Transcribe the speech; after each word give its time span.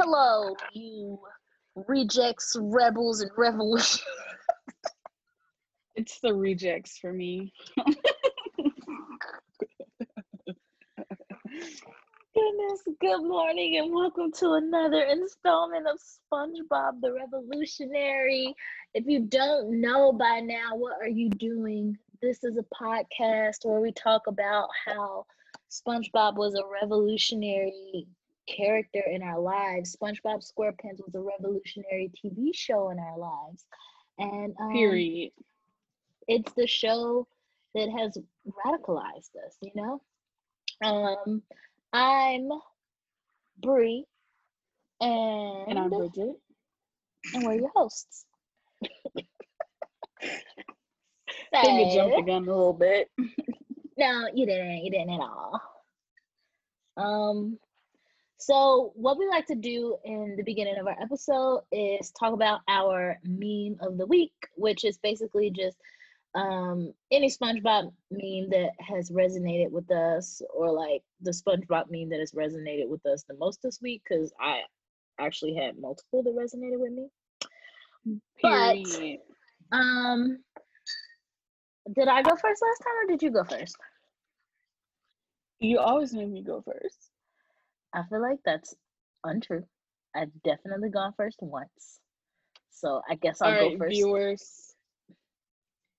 Hello, 0.00 0.54
you 0.74 1.18
rejects, 1.88 2.56
rebels, 2.56 3.20
and 3.20 3.32
revolution. 3.36 4.04
It's 5.96 6.20
the 6.20 6.32
rejects 6.32 6.98
for 6.98 7.12
me. 7.12 7.52
Goodness, 12.32 12.84
good 13.00 13.24
morning, 13.24 13.78
and 13.78 13.92
welcome 13.92 14.30
to 14.34 14.52
another 14.52 15.02
installment 15.02 15.88
of 15.88 15.98
SpongeBob 15.98 17.00
the 17.00 17.12
Revolutionary. 17.12 18.54
If 18.94 19.04
you 19.08 19.18
don't 19.18 19.80
know 19.80 20.12
by 20.12 20.38
now, 20.38 20.76
what 20.76 20.94
are 21.02 21.08
you 21.08 21.28
doing? 21.28 21.98
This 22.22 22.44
is 22.44 22.56
a 22.56 22.64
podcast 22.72 23.64
where 23.64 23.80
we 23.80 23.90
talk 23.90 24.28
about 24.28 24.68
how 24.86 25.26
SpongeBob 25.68 26.36
was 26.36 26.54
a 26.54 26.62
revolutionary 26.80 28.06
character 28.56 29.02
in 29.10 29.22
our 29.22 29.38
lives. 29.40 29.96
SpongeBob 29.96 30.42
SquarePants 30.44 31.00
was 31.04 31.14
a 31.14 31.20
revolutionary 31.20 32.10
TV 32.16 32.50
show 32.54 32.90
in 32.90 32.98
our 32.98 33.18
lives. 33.18 33.64
And 34.18 34.54
um, 34.60 34.72
Period. 34.72 35.32
it's 36.26 36.52
the 36.54 36.66
show 36.66 37.26
that 37.74 37.88
has 37.90 38.16
radicalized 38.66 39.36
us, 39.46 39.56
you 39.60 39.70
know? 39.74 40.00
Um, 40.82 41.42
I'm 41.92 42.48
Bree, 43.60 44.04
and, 45.00 45.68
And 45.68 45.78
I'm 45.78 45.90
Bridget. 45.90 46.36
and 47.34 47.44
we're 47.44 47.54
your 47.54 47.70
hosts. 47.74 48.24
I 51.54 51.62
think 51.64 51.88
you 51.88 51.94
jumped 51.94 52.16
the 52.16 52.22
gun 52.22 52.42
a 52.42 52.46
little 52.46 52.72
bit. 52.72 53.08
No, 54.00 54.28
you 54.32 54.46
didn't. 54.46 54.84
You 54.84 54.92
didn't 54.92 55.10
at 55.10 55.20
all. 55.20 55.60
Um, 56.96 57.58
so 58.38 58.92
what 58.94 59.18
we 59.18 59.26
like 59.28 59.46
to 59.46 59.54
do 59.54 59.96
in 60.04 60.34
the 60.36 60.42
beginning 60.44 60.78
of 60.78 60.86
our 60.86 60.96
episode 61.00 61.62
is 61.72 62.10
talk 62.12 62.32
about 62.32 62.60
our 62.68 63.18
meme 63.24 63.76
of 63.80 63.98
the 63.98 64.06
week, 64.06 64.32
which 64.54 64.84
is 64.84 64.98
basically 64.98 65.50
just 65.50 65.76
um 66.34 66.92
any 67.10 67.28
SpongeBob 67.28 67.90
meme 68.10 68.50
that 68.50 68.70
has 68.80 69.10
resonated 69.10 69.70
with 69.70 69.90
us, 69.90 70.40
or 70.54 70.70
like 70.70 71.02
the 71.20 71.30
SpongeBob 71.32 71.90
meme 71.90 72.10
that 72.10 72.20
has 72.20 72.32
resonated 72.32 72.88
with 72.88 73.04
us 73.06 73.24
the 73.28 73.34
most 73.38 73.60
this 73.62 73.80
week, 73.82 74.02
because 74.08 74.32
I 74.40 74.60
actually 75.18 75.54
had 75.54 75.78
multiple 75.78 76.22
that 76.22 76.36
resonated 76.36 76.78
with 76.78 76.92
me. 76.92 77.08
But- 78.42 78.76
Um, 79.70 80.42
did 81.94 82.08
I 82.08 82.22
go 82.22 82.36
first 82.36 82.62
last 82.62 82.78
time, 82.78 83.04
or 83.04 83.06
did 83.08 83.22
you 83.22 83.30
go 83.30 83.44
first? 83.44 83.76
You 85.60 85.78
always 85.78 86.14
make 86.14 86.28
me 86.28 86.42
go 86.42 86.62
first. 86.62 87.07
I 87.94 88.02
feel 88.08 88.20
like 88.20 88.38
that's 88.44 88.74
untrue. 89.24 89.64
I've 90.14 90.30
definitely 90.44 90.90
gone 90.90 91.12
first 91.16 91.38
once. 91.40 92.00
So 92.70 93.02
I 93.08 93.14
guess 93.16 93.40
I'll 93.40 93.52
All 93.52 93.54
right, 93.54 93.72
go 93.72 93.84
first. 93.84 93.94
viewers, 93.96 94.74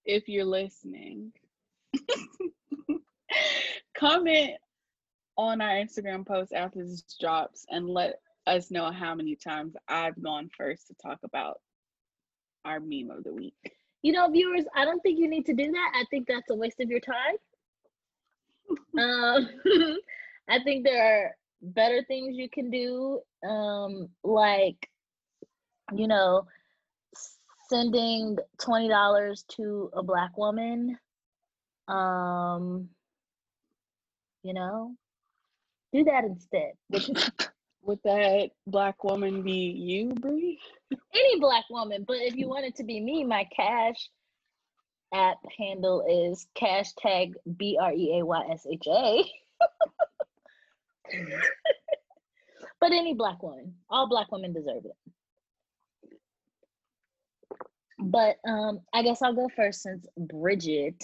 if 0.06 0.28
you're 0.28 0.46
listening, 0.46 1.34
comment 3.98 4.52
on 5.38 5.62
our 5.62 5.76
Instagram 5.76 6.26
post 6.26 6.54
after 6.54 6.84
this 6.84 7.04
drops 7.20 7.66
and 7.70 7.90
let 7.90 8.20
us 8.48 8.72
know 8.72 8.92
how 8.92 9.14
many 9.16 9.36
times 9.36 9.76
I've 9.88 10.22
gone 10.22 10.50
first 10.58 10.88
to 10.88 10.96
talk 11.02 11.20
about 11.24 11.59
our 12.66 12.80
meme 12.80 13.12
of 13.12 13.24
the 13.24 13.34
week. 13.34 13.74
You 14.02 14.14
know, 14.14 14.30
viewers, 14.30 14.66
I 14.76 14.86
don't 14.86 15.02
think 15.02 15.20
you 15.20 15.30
need 15.30 15.46
to 15.46 15.53
do 15.53 15.72
that. 15.72 15.92
I 15.96 16.06
think 16.09 16.28
that's 16.28 16.50
a 16.50 16.56
waste 16.56 16.80
of 16.80 16.90
your 16.90 17.02
time. 17.02 17.36
um, 19.00 19.50
I 20.50 20.59
think 20.64 20.86
there 20.86 21.03
are 21.03 21.36
better 21.62 22.04
things 22.08 22.36
you 22.38 22.50
can 22.50 22.70
do, 22.70 23.22
um, 23.48 24.10
like, 24.24 24.90
you 25.94 26.08
know, 26.08 26.46
sending 27.70 28.38
twenty 28.62 28.90
dollars 28.90 29.46
to 29.56 29.90
a 29.94 30.04
black 30.04 30.38
woman. 30.38 30.98
Um, 31.88 32.90
you 34.44 34.53
know, 34.53 34.96
do 35.94 36.03
that 36.06 36.24
instead. 36.24 36.74
Which 36.90 37.09
Would 37.84 38.00
that 38.03 38.50
black 38.68 39.03
woman 39.03 39.42
be 39.42 39.74
you, 39.78 40.14
Bree? 40.14 40.59
any 40.92 41.40
black 41.40 41.66
woman. 41.69 42.03
But 42.08 42.18
if 42.18 42.36
you 42.36 42.48
want 42.48 42.66
it 42.66 42.75
to 42.75 42.84
be 42.84 43.00
me, 43.00 43.24
my 43.24 43.48
cash 43.56 44.09
app 45.14 45.38
handle 45.58 46.06
is 46.08 46.46
cash 46.56 46.92
tag 46.98 47.34
B 47.58 47.78
R 47.81 47.94
E 47.94 48.19
A 48.19 48.25
Y 48.25 48.48
S 48.52 48.66
H 48.69 48.88
A. 48.88 49.24
But 52.80 52.94
any 52.94 53.14
black 53.14 53.44
woman, 53.44 53.75
all 53.90 54.08
black 54.08 54.31
women 54.31 54.53
deserve 54.53 54.86
it. 54.86 54.96
But 58.00 58.38
um, 58.47 58.80
I 58.94 59.03
guess 59.03 59.22
I'll 59.22 59.34
go 59.34 59.50
first 59.53 59.81
since 59.81 60.06
Bridget 60.18 61.03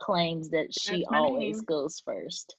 claims 0.00 0.50
that 0.50 0.74
she 0.76 1.04
always 1.04 1.58
name. 1.58 1.64
goes 1.64 2.02
first. 2.04 2.56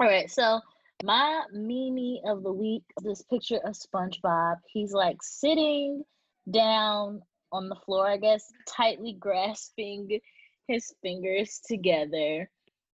All 0.00 0.06
right, 0.06 0.30
so 0.30 0.60
my 1.02 1.42
Mimi 1.52 2.22
of 2.26 2.42
the 2.42 2.52
week, 2.52 2.84
this 3.02 3.22
picture 3.22 3.58
of 3.58 3.74
SpongeBob. 3.74 4.56
He's 4.72 4.92
like 4.92 5.18
sitting 5.22 6.02
down 6.50 7.20
on 7.52 7.68
the 7.68 7.76
floor, 7.76 8.08
I 8.08 8.16
guess, 8.16 8.50
tightly 8.66 9.12
grasping 9.12 10.20
his 10.66 10.94
fingers 11.02 11.60
together. 11.66 12.48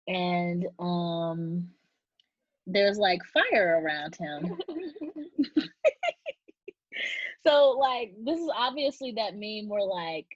And 0.07 0.67
um 0.79 1.71
there's 2.67 2.99
like 2.99 3.21
fire 3.33 3.81
around 3.83 4.17
him. 4.17 4.59
so 7.47 7.77
like 7.79 8.15
this 8.25 8.39
is 8.39 8.51
obviously 8.55 9.13
that 9.13 9.35
meme 9.35 9.69
where 9.69 9.83
like 9.83 10.27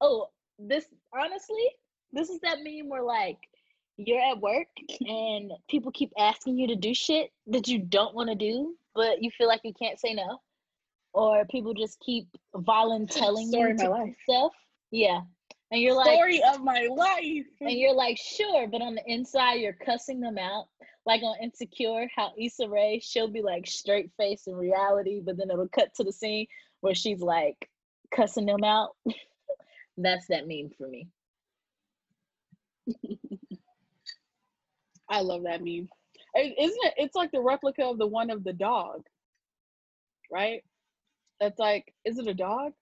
oh 0.00 0.28
this 0.58 0.84
honestly 1.14 1.66
this 2.12 2.28
is 2.28 2.40
that 2.40 2.58
meme 2.62 2.88
where 2.88 3.02
like 3.02 3.38
you're 3.96 4.20
at 4.20 4.40
work 4.40 4.68
and 5.00 5.52
people 5.68 5.92
keep 5.92 6.12
asking 6.18 6.58
you 6.58 6.68
to 6.68 6.76
do 6.76 6.94
shit 6.94 7.30
that 7.46 7.68
you 7.68 7.78
don't 7.78 8.14
want 8.14 8.28
to 8.28 8.34
do 8.34 8.74
but 8.94 9.22
you 9.22 9.30
feel 9.36 9.46
like 9.48 9.60
you 9.64 9.72
can't 9.80 10.00
say 10.00 10.14
no 10.14 10.40
or 11.12 11.44
people 11.46 11.74
just 11.74 11.98
keep 12.00 12.26
voluntelling 12.54 13.48
Story 13.48 13.70
you 13.70 13.76
my 13.76 13.84
to 13.84 13.90
life. 13.90 14.14
stuff 14.28 14.52
yeah 14.90 15.20
and 15.70 15.80
you're 15.80 15.94
like 15.94 16.14
Story 16.14 16.42
of 16.52 16.62
my 16.62 16.88
life. 16.90 17.46
and 17.60 17.72
you're 17.72 17.94
like, 17.94 18.18
sure, 18.18 18.66
but 18.66 18.82
on 18.82 18.96
the 18.96 19.02
inside, 19.06 19.54
you're 19.60 19.72
cussing 19.72 20.20
them 20.20 20.38
out. 20.38 20.66
Like 21.06 21.22
on 21.22 21.36
Insecure, 21.42 22.06
how 22.14 22.32
Issa 22.38 22.68
Rae, 22.68 23.00
she'll 23.02 23.28
be 23.30 23.40
like 23.42 23.66
straight 23.66 24.10
face 24.16 24.46
in 24.46 24.54
reality, 24.54 25.20
but 25.24 25.36
then 25.36 25.50
it'll 25.50 25.68
cut 25.68 25.94
to 25.94 26.04
the 26.04 26.12
scene 26.12 26.46
where 26.80 26.94
she's 26.94 27.20
like 27.20 27.68
cussing 28.14 28.46
them 28.46 28.64
out. 28.64 28.90
That's 29.96 30.26
that 30.28 30.46
meme 30.46 30.70
for 30.76 30.88
me. 30.88 31.08
I 35.08 35.20
love 35.20 35.42
that 35.44 35.62
meme. 35.62 35.88
Isn't 36.36 36.58
it? 36.58 36.94
It's 36.96 37.16
like 37.16 37.32
the 37.32 37.40
replica 37.40 37.84
of 37.84 37.98
the 37.98 38.06
one 38.06 38.30
of 38.30 38.44
the 38.44 38.52
dog, 38.52 39.02
right? 40.30 40.62
That's 41.40 41.58
like, 41.58 41.92
is 42.04 42.18
it 42.18 42.28
a 42.28 42.34
dog? 42.34 42.72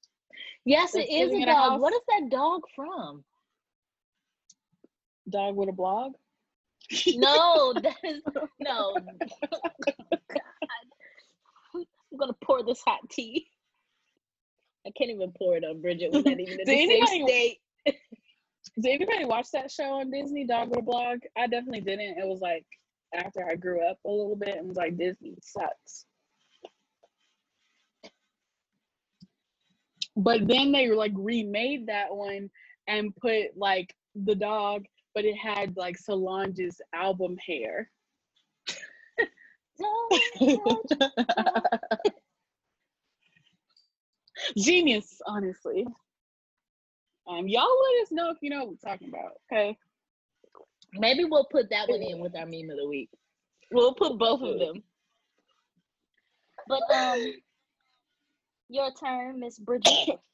Yes, 0.64 0.94
it 0.94 1.08
is 1.10 1.30
a 1.30 1.34
in 1.34 1.42
a 1.42 1.46
dog. 1.46 1.80
What 1.80 1.92
is 1.94 2.00
that 2.08 2.28
dog 2.30 2.62
from? 2.74 3.24
Dog 5.28 5.56
with 5.56 5.68
a 5.68 5.72
blog? 5.72 6.12
No, 7.16 7.72
that 7.82 7.96
is 8.04 8.22
no. 8.60 8.94
God. 10.30 10.40
I'm 11.74 12.18
gonna 12.18 12.32
pour 12.44 12.62
this 12.64 12.80
hot 12.84 13.00
tea. 13.10 13.46
I 14.86 14.90
can't 14.96 15.10
even 15.10 15.32
pour 15.36 15.56
it 15.56 15.64
on 15.64 15.80
Bridget. 15.82 16.10
We're 16.12 16.22
not 16.22 16.40
even 16.40 16.60
in 16.60 16.64
Did 16.64 16.66
the 16.66 16.72
anybody- 16.72 17.24
state. 17.26 17.58
Did 18.80 18.94
anybody 18.94 19.24
watch 19.24 19.50
that 19.52 19.70
show 19.70 19.94
on 20.00 20.10
Disney, 20.10 20.44
Dog 20.46 20.70
with 20.70 20.78
a 20.80 20.82
Blog? 20.82 21.18
I 21.36 21.46
definitely 21.46 21.80
didn't. 21.80 22.18
It 22.18 22.26
was 22.26 22.40
like 22.40 22.64
after 23.14 23.44
I 23.48 23.54
grew 23.56 23.84
up 23.86 23.98
a 24.06 24.10
little 24.10 24.36
bit 24.36 24.56
and 24.56 24.68
was 24.68 24.76
like, 24.76 24.96
Disney 24.96 25.34
sucks. 25.42 26.04
But 30.18 30.48
then 30.48 30.72
they 30.72 30.90
like 30.90 31.12
remade 31.14 31.86
that 31.86 32.14
one 32.14 32.50
and 32.88 33.14
put 33.16 33.56
like 33.56 33.94
the 34.16 34.34
dog, 34.34 34.84
but 35.14 35.24
it 35.24 35.36
had 35.36 35.76
like 35.76 35.96
Solange's 35.96 36.80
album 36.92 37.36
hair. 37.46 37.88
Genius, 44.58 45.20
honestly. 45.24 45.86
Um, 47.28 47.46
y'all 47.46 47.62
let 47.62 48.02
us 48.02 48.10
know 48.10 48.30
if 48.30 48.38
you 48.40 48.50
know 48.50 48.64
what 48.64 48.70
we're 48.70 48.90
talking 48.90 49.08
about, 49.08 49.34
okay? 49.52 49.76
Maybe 50.94 51.24
we'll 51.24 51.46
put 51.48 51.70
that 51.70 51.88
one 51.88 52.02
in 52.02 52.18
with 52.18 52.34
our 52.34 52.46
meme 52.46 52.70
of 52.70 52.78
the 52.78 52.88
week. 52.88 53.10
We'll 53.70 53.94
put 53.94 54.18
both 54.18 54.42
of 54.42 54.58
them. 54.58 54.82
But 56.66 56.82
um, 56.92 57.34
your 58.68 58.92
turn, 58.92 59.40
Miss 59.40 59.58
Bridget. 59.58 60.20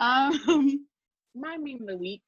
Um, 0.00 0.88
my 1.36 1.56
meme 1.56 1.82
of 1.82 1.86
the 1.86 1.96
week 1.96 2.24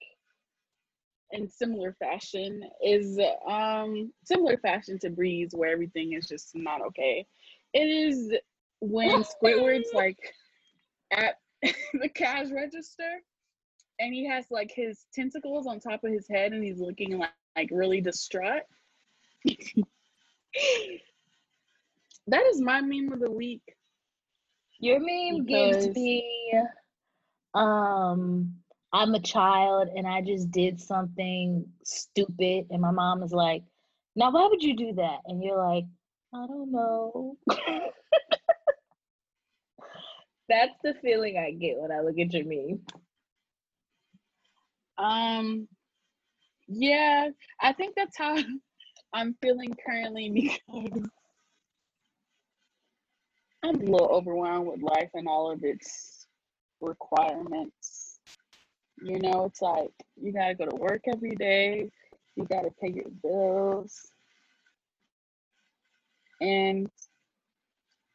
in 1.33 1.49
similar 1.49 1.97
fashion 1.99 2.63
is 2.81 3.19
um 3.47 4.13
similar 4.25 4.57
fashion 4.57 5.01
to 5.01 5.11
Bree's, 5.11 5.51
where 5.53 5.73
everything 5.73 6.13
is 6.13 6.29
just 6.29 6.55
not 6.55 6.81
okay. 6.81 7.27
It 7.73 7.89
is 7.89 8.33
when 8.81 9.25
Squidward's 9.43 9.91
like 9.93 10.33
at 11.11 11.41
the 11.93 12.09
cash 12.09 12.53
register 12.53 13.21
and 13.99 14.15
he 14.15 14.27
has 14.27 14.47
like 14.51 14.71
his 14.75 15.07
tentacles 15.15 15.67
on 15.67 15.81
top 15.81 16.05
of 16.05 16.13
his 16.13 16.29
head 16.29 16.53
and 16.53 16.63
he's 16.63 16.81
looking 16.81 17.19
like, 17.19 17.31
like 17.57 17.71
really 17.73 18.01
distraught. 18.01 18.63
that 19.45 19.85
is 22.47 22.61
my 22.61 22.81
meme 22.81 23.13
of 23.13 23.21
the 23.21 23.31
week. 23.31 23.63
Your 24.81 25.01
meme 25.01 25.47
gives 25.47 25.89
me 25.89 26.25
um 27.55 28.55
I'm 28.93 29.15
a 29.15 29.21
child 29.21 29.89
and 29.95 30.07
I 30.07 30.23
just 30.23 30.51
did 30.51 30.81
something 30.81 31.67
stupid 31.85 32.67
and 32.71 32.81
my 32.83 32.91
mom 32.91 33.23
is 33.23 33.33
like, 33.33 33.63
"Now 34.17 34.31
why 34.33 34.47
would 34.49 34.63
you 34.63 34.77
do 34.77 34.93
that?" 34.95 35.21
And 35.27 35.43
you're 35.43 35.59
like, 35.59 35.85
"I 36.35 36.47
don't 36.47 36.73
know." 36.73 37.37
That's 40.49 40.75
the 40.83 40.95
feeling 41.03 41.39
I 41.39 41.53
get 41.53 41.79
when 41.79 41.93
I 41.93 42.01
look 42.01 42.19
at 42.19 42.33
your 42.33 42.45
meme. 42.47 42.81
Um 44.99 45.69
yeah, 46.69 47.29
I 47.61 47.73
think 47.73 47.95
that's 47.97 48.17
how 48.19 48.37
I'm 49.15 49.37
feeling 49.43 49.75
currently 49.87 50.31
because 50.73 51.09
I'm 53.63 53.77
a 53.77 53.85
little 53.85 54.09
overwhelmed 54.09 54.67
with 54.67 54.83
life 54.83 55.11
and 55.15 55.27
all 55.27 55.51
of 55.51 55.65
its 55.65 56.27
requirements. 56.81 58.21
You 59.03 59.19
know, 59.19 59.45
it's 59.45 59.61
like 59.61 59.91
you 60.21 60.33
gotta 60.33 60.55
go 60.55 60.67
to 60.67 60.77
work 60.77 61.03
every 61.13 61.35
day, 61.37 61.91
you 62.37 62.45
gotta 62.45 62.71
pay 62.81 62.91
your 62.91 63.11
bills, 63.23 64.01
and 66.41 66.89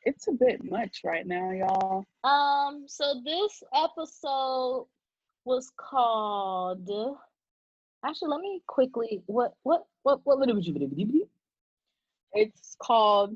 it's 0.04 0.28
a 0.28 0.32
bit 0.32 0.64
much 0.64 1.02
right 1.04 1.28
now, 1.28 1.52
y'all. 1.52 2.06
Um, 2.24 2.86
so 2.88 3.22
this 3.24 3.62
episode 3.74 4.88
was 5.46 5.72
called 5.76 6.90
actually 8.06 8.30
let 8.30 8.42
me 8.42 8.62
quickly 8.68 9.22
what 9.26 9.54
what 9.64 9.86
what 10.04 10.22
what 10.24 10.40
it's 12.34 12.76
called 12.82 13.34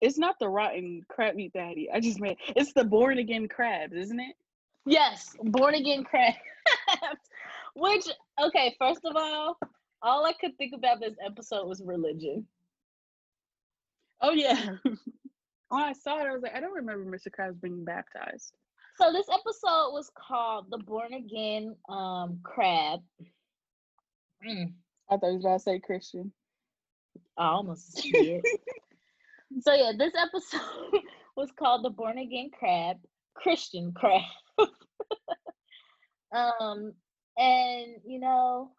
it's 0.00 0.18
not 0.18 0.38
the 0.38 0.48
rotten 0.48 1.02
crab 1.08 1.34
meat 1.34 1.52
patty. 1.54 1.88
I 1.92 2.00
just 2.00 2.20
made 2.20 2.36
it's 2.56 2.72
the 2.72 2.84
born 2.84 3.18
again 3.18 3.48
Krabs, 3.48 3.94
isn't 3.94 4.20
it? 4.20 4.34
Yes, 4.86 5.36
born 5.42 5.74
again 5.74 6.04
Krabs. 6.04 6.36
Which 7.74 8.06
okay, 8.42 8.74
first 8.78 9.04
of 9.04 9.16
all, 9.16 9.58
all 10.02 10.26
I 10.26 10.32
could 10.32 10.56
think 10.58 10.74
about 10.74 11.00
this 11.00 11.14
episode 11.24 11.66
was 11.66 11.82
religion. 11.84 12.46
Oh 14.20 14.32
yeah. 14.32 14.76
when 14.84 15.82
I 15.82 15.92
saw 15.92 16.18
it, 16.18 16.26
I 16.26 16.32
was 16.32 16.42
like, 16.42 16.54
I 16.54 16.60
don't 16.60 16.74
remember 16.74 17.04
Mr. 17.10 17.28
Krabs 17.28 17.60
being 17.60 17.84
baptized. 17.84 18.52
So 18.96 19.12
this 19.12 19.28
episode 19.28 19.92
was 19.92 20.10
called 20.14 20.66
"The 20.70 20.78
Born 20.78 21.14
Again 21.14 21.76
um, 21.88 22.40
Crab." 22.42 23.00
Mm. 24.46 24.72
I 25.10 25.16
thought 25.16 25.30
he 25.30 25.36
was 25.36 25.44
about 25.44 25.58
to 25.58 25.62
say 25.62 25.78
Christian. 25.78 26.32
I 27.38 27.48
almost 27.48 27.96
did. 28.02 28.44
so 29.58 29.72
yeah, 29.74 29.92
this 29.96 30.12
episode 30.16 31.02
was 31.36 31.50
called 31.58 31.84
"The 31.84 31.90
Born 31.90 32.18
Again 32.18 32.50
Crab," 32.56 32.96
Christian 33.34 33.92
crab. 33.92 34.22
um, 36.32 36.92
and 37.36 37.96
you 38.04 38.20
know, 38.20 38.70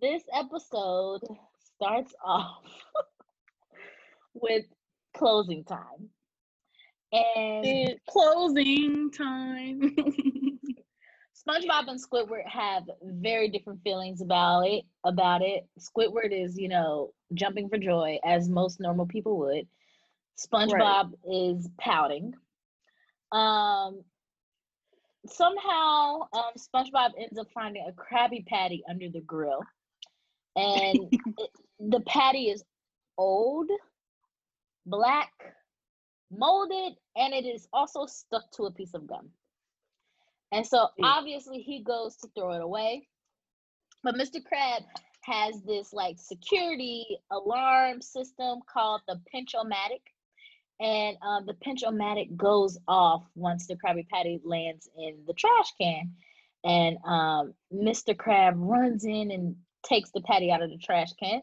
this 0.00 0.22
episode 0.32 1.20
starts 1.74 2.14
off 2.24 2.64
with 4.34 4.64
closing 5.16 5.64
time. 5.64 6.08
And 7.12 7.96
closing 8.08 9.10
time. 9.10 9.94
SpongeBob 11.48 11.88
and 11.88 12.00
Squidward 12.00 12.46
have 12.46 12.84
very 13.02 13.48
different 13.48 13.82
feelings 13.82 14.20
about 14.20 14.62
it. 14.62 14.84
About 15.04 15.42
it, 15.42 15.66
Squidward 15.78 16.30
is, 16.30 16.58
you 16.58 16.68
know, 16.68 17.12
jumping 17.34 17.68
for 17.68 17.78
joy 17.78 18.18
as 18.24 18.48
most 18.48 18.80
normal 18.80 19.06
people 19.06 19.38
would. 19.38 19.66
SpongeBob 20.38 21.12
right. 21.24 21.32
is 21.32 21.68
pouting. 21.78 22.32
Um, 23.32 24.02
somehow, 25.26 26.28
um, 26.32 26.52
SpongeBob 26.56 27.10
ends 27.18 27.38
up 27.38 27.48
finding 27.52 27.84
a 27.88 27.92
Krabby 27.92 28.46
Patty 28.46 28.82
under 28.88 29.08
the 29.08 29.20
grill, 29.20 29.62
and 30.56 30.98
it, 31.38 31.50
the 31.80 32.00
patty 32.00 32.50
is 32.50 32.62
old, 33.18 33.70
black, 34.86 35.32
molded, 36.30 36.94
and 37.16 37.34
it 37.34 37.44
is 37.46 37.66
also 37.72 38.06
stuck 38.06 38.50
to 38.52 38.64
a 38.64 38.70
piece 38.70 38.94
of 38.94 39.06
gum. 39.06 39.30
And 40.52 40.66
so 40.66 40.88
obviously 41.02 41.60
he 41.60 41.82
goes 41.82 42.16
to 42.16 42.28
throw 42.36 42.52
it 42.52 42.62
away. 42.62 43.08
But 44.04 44.16
Mr. 44.16 44.44
Crab 44.44 44.82
has 45.22 45.62
this 45.62 45.92
like 45.92 46.16
security 46.18 47.18
alarm 47.30 48.02
system 48.02 48.60
called 48.72 49.00
the 49.08 49.20
Pinch-O-Matic. 49.30 50.02
And 50.80 51.16
um, 51.22 51.46
the 51.46 51.54
Pinch-O-Matic 51.54 52.36
goes 52.36 52.76
off 52.86 53.24
once 53.34 53.66
the 53.66 53.76
Krabby 53.76 54.06
Patty 54.08 54.40
lands 54.44 54.88
in 54.98 55.18
the 55.26 55.32
trash 55.32 55.72
can. 55.80 56.12
And 56.64 56.98
um, 57.04 57.54
Mr. 57.72 58.16
Crab 58.16 58.54
runs 58.58 59.04
in 59.04 59.30
and 59.30 59.56
takes 59.84 60.10
the 60.10 60.20
patty 60.20 60.50
out 60.50 60.62
of 60.62 60.70
the 60.70 60.78
trash 60.78 61.12
can. 61.18 61.40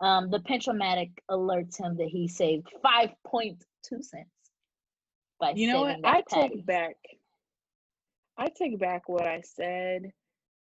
Um, 0.00 0.30
the 0.30 0.40
Pinch-O-Matic 0.40 1.12
alerts 1.30 1.78
him 1.80 1.96
that 1.96 2.08
he 2.08 2.28
saved 2.28 2.68
5.2 2.84 3.56
cents 4.02 4.28
by 5.38 5.52
you 5.56 5.72
know 5.72 5.82
what 5.82 5.96
i 6.04 6.22
take 6.28 6.64
back 6.66 6.96
i 8.40 8.48
take 8.48 8.78
back 8.78 9.08
what 9.08 9.26
i 9.26 9.40
said 9.40 10.10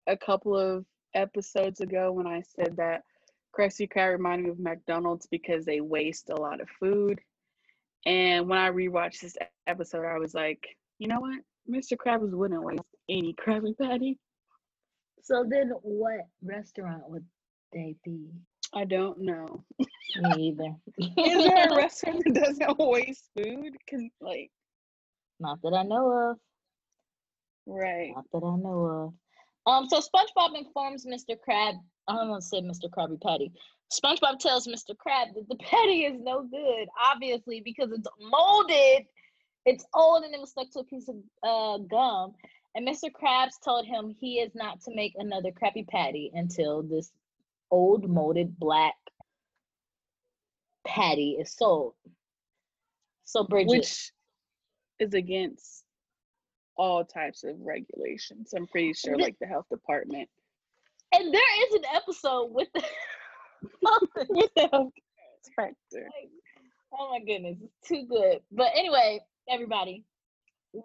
a 0.05 0.15
couple 0.15 0.55
of 0.55 0.85
episodes 1.15 1.81
ago 1.81 2.11
when 2.11 2.27
i 2.27 2.41
said 2.55 2.77
that 2.77 3.01
Krusty 3.57 3.89
Krab 3.91 4.11
reminded 4.11 4.45
me 4.45 4.51
of 4.51 4.59
McDonald's 4.59 5.27
because 5.27 5.65
they 5.65 5.81
waste 5.81 6.29
a 6.29 6.35
lot 6.39 6.61
of 6.61 6.69
food. 6.79 7.19
And 8.05 8.47
when 8.47 8.59
I 8.59 8.69
rewatched 8.69 9.21
this 9.21 9.35
episode, 9.67 10.05
I 10.05 10.17
was 10.17 10.33
like, 10.33 10.65
you 10.99 11.07
know 11.07 11.19
what? 11.19 11.39
Mr. 11.69 11.97
Krabs 11.97 12.31
wouldn't 12.31 12.63
waste 12.63 12.83
any 13.09 13.33
Krabby 13.33 13.77
Patty. 13.77 14.17
So 15.23 15.45
then 15.47 15.71
what 15.81 16.21
restaurant 16.41 17.03
would 17.07 17.25
they 17.73 17.95
be? 18.03 18.29
I 18.73 18.85
don't 18.85 19.19
know. 19.19 19.63
Me 20.15 20.49
either. 20.49 20.75
Is 20.97 21.43
there 21.43 21.67
a 21.69 21.75
restaurant 21.75 22.23
that 22.25 22.33
doesn't 22.33 22.79
waste 22.79 23.29
food? 23.37 23.75
Cause 23.89 24.01
like 24.21 24.49
not 25.39 25.61
that 25.61 25.73
I 25.73 25.83
know 25.83 26.31
of. 26.31 26.37
Right. 27.69 28.13
Not 28.15 28.25
that 28.33 28.45
I 28.45 28.55
know 28.57 29.13
of. 29.67 29.71
Um, 29.71 29.87
so 29.87 29.99
SpongeBob 29.99 30.57
informs 30.57 31.05
Mr. 31.05 31.39
Crab. 31.39 31.75
I 32.07 32.15
don't 32.15 32.29
want 32.29 32.41
to 32.41 32.47
say 32.47 32.61
Mr. 32.61 32.89
Krabby 32.89 33.21
Patty. 33.21 33.51
SpongeBob 33.93 34.39
tells 34.39 34.67
Mr. 34.67 34.97
Crab 34.97 35.29
that 35.35 35.47
the 35.47 35.55
patty 35.63 36.05
is 36.05 36.19
no 36.19 36.41
good, 36.41 36.87
obviously, 36.99 37.61
because 37.63 37.91
it's 37.91 38.07
molded, 38.19 39.05
it's 39.65 39.85
old, 39.93 40.23
and 40.23 40.33
it 40.33 40.39
was 40.39 40.49
stuck 40.49 40.71
to 40.71 40.79
a 40.79 40.83
piece 40.83 41.07
of 41.09 41.15
uh, 41.43 41.77
gum. 41.77 42.33
And 42.75 42.87
Mr. 42.87 43.09
Krabs 43.11 43.61
told 43.63 43.85
him 43.85 44.15
he 44.19 44.39
is 44.39 44.51
not 44.55 44.81
to 44.81 44.95
make 44.95 45.13
another 45.17 45.51
Krabby 45.51 45.87
Patty 45.87 46.31
until 46.33 46.81
this 46.81 47.11
old 47.69 48.09
molded 48.09 48.57
black 48.57 48.95
patty 50.87 51.37
is 51.39 51.55
sold. 51.55 51.93
So 53.25 53.43
Bridget, 53.43 53.69
which 53.69 54.11
is 54.99 55.13
against 55.13 55.83
all 56.79 57.03
types 57.03 57.43
of 57.43 57.55
regulations. 57.59 58.53
I'm 58.55 58.65
pretty 58.65 58.93
sure, 58.93 59.17
like 59.17 59.35
the 59.39 59.45
health 59.45 59.65
department. 59.69 60.29
And 61.13 61.33
there 61.33 61.67
is 61.67 61.75
an 61.75 61.83
episode 61.93 62.51
with 62.51 62.69
the, 62.73 62.83
with 64.29 64.49
the 64.55 64.69
health 64.71 64.93
inspector. 65.43 66.07
oh 66.97 67.09
my 67.11 67.19
goodness, 67.19 67.57
it's 67.61 67.87
too 67.87 68.05
good. 68.09 68.39
But 68.51 68.69
anyway, 68.75 69.19
everybody, 69.49 70.05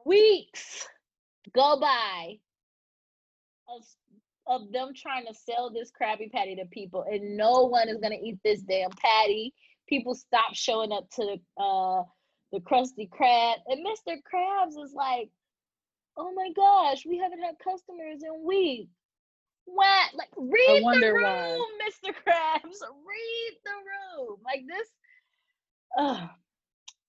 weeks 0.04 0.88
go 1.54 1.78
by 1.80 2.38
of, 3.68 3.82
of 4.46 4.72
them 4.72 4.90
trying 4.96 5.26
to 5.26 5.34
sell 5.34 5.70
this 5.70 5.92
Krabby 5.92 6.32
Patty 6.32 6.56
to 6.56 6.64
people, 6.66 7.04
and 7.08 7.36
no 7.36 7.66
one 7.66 7.88
is 7.88 7.98
gonna 8.02 8.18
eat 8.20 8.38
this 8.44 8.62
damn 8.62 8.90
patty. 8.90 9.54
People 9.88 10.16
stop 10.16 10.54
showing 10.54 10.90
up 10.90 11.08
to 11.10 11.36
uh 11.56 12.02
the 12.54 12.60
Krusty 12.60 13.08
Krab. 13.10 13.56
And 13.66 13.84
Mr. 13.84 14.16
Krabs 14.32 14.82
is 14.82 14.94
like, 14.94 15.28
oh 16.16 16.32
my 16.34 16.50
gosh, 16.54 17.04
we 17.06 17.18
haven't 17.18 17.42
had 17.42 17.58
customers 17.58 18.22
in 18.22 18.44
weeks. 18.44 18.92
What? 19.66 20.14
Like, 20.14 20.30
read 20.36 20.84
the 21.00 21.12
room, 21.12 21.22
why. 21.22 21.58
Mr. 21.88 22.10
Krabs. 22.10 22.80
Read 22.82 23.58
the 23.64 23.70
room. 24.20 24.36
Like 24.44 24.64
this. 24.68 24.88
Ugh. 25.98 26.28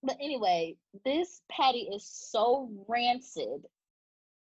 But 0.03 0.17
anyway, 0.21 0.77
this 1.03 1.41
patty 1.49 1.89
is 1.91 2.07
so 2.07 2.69
rancid 2.87 3.65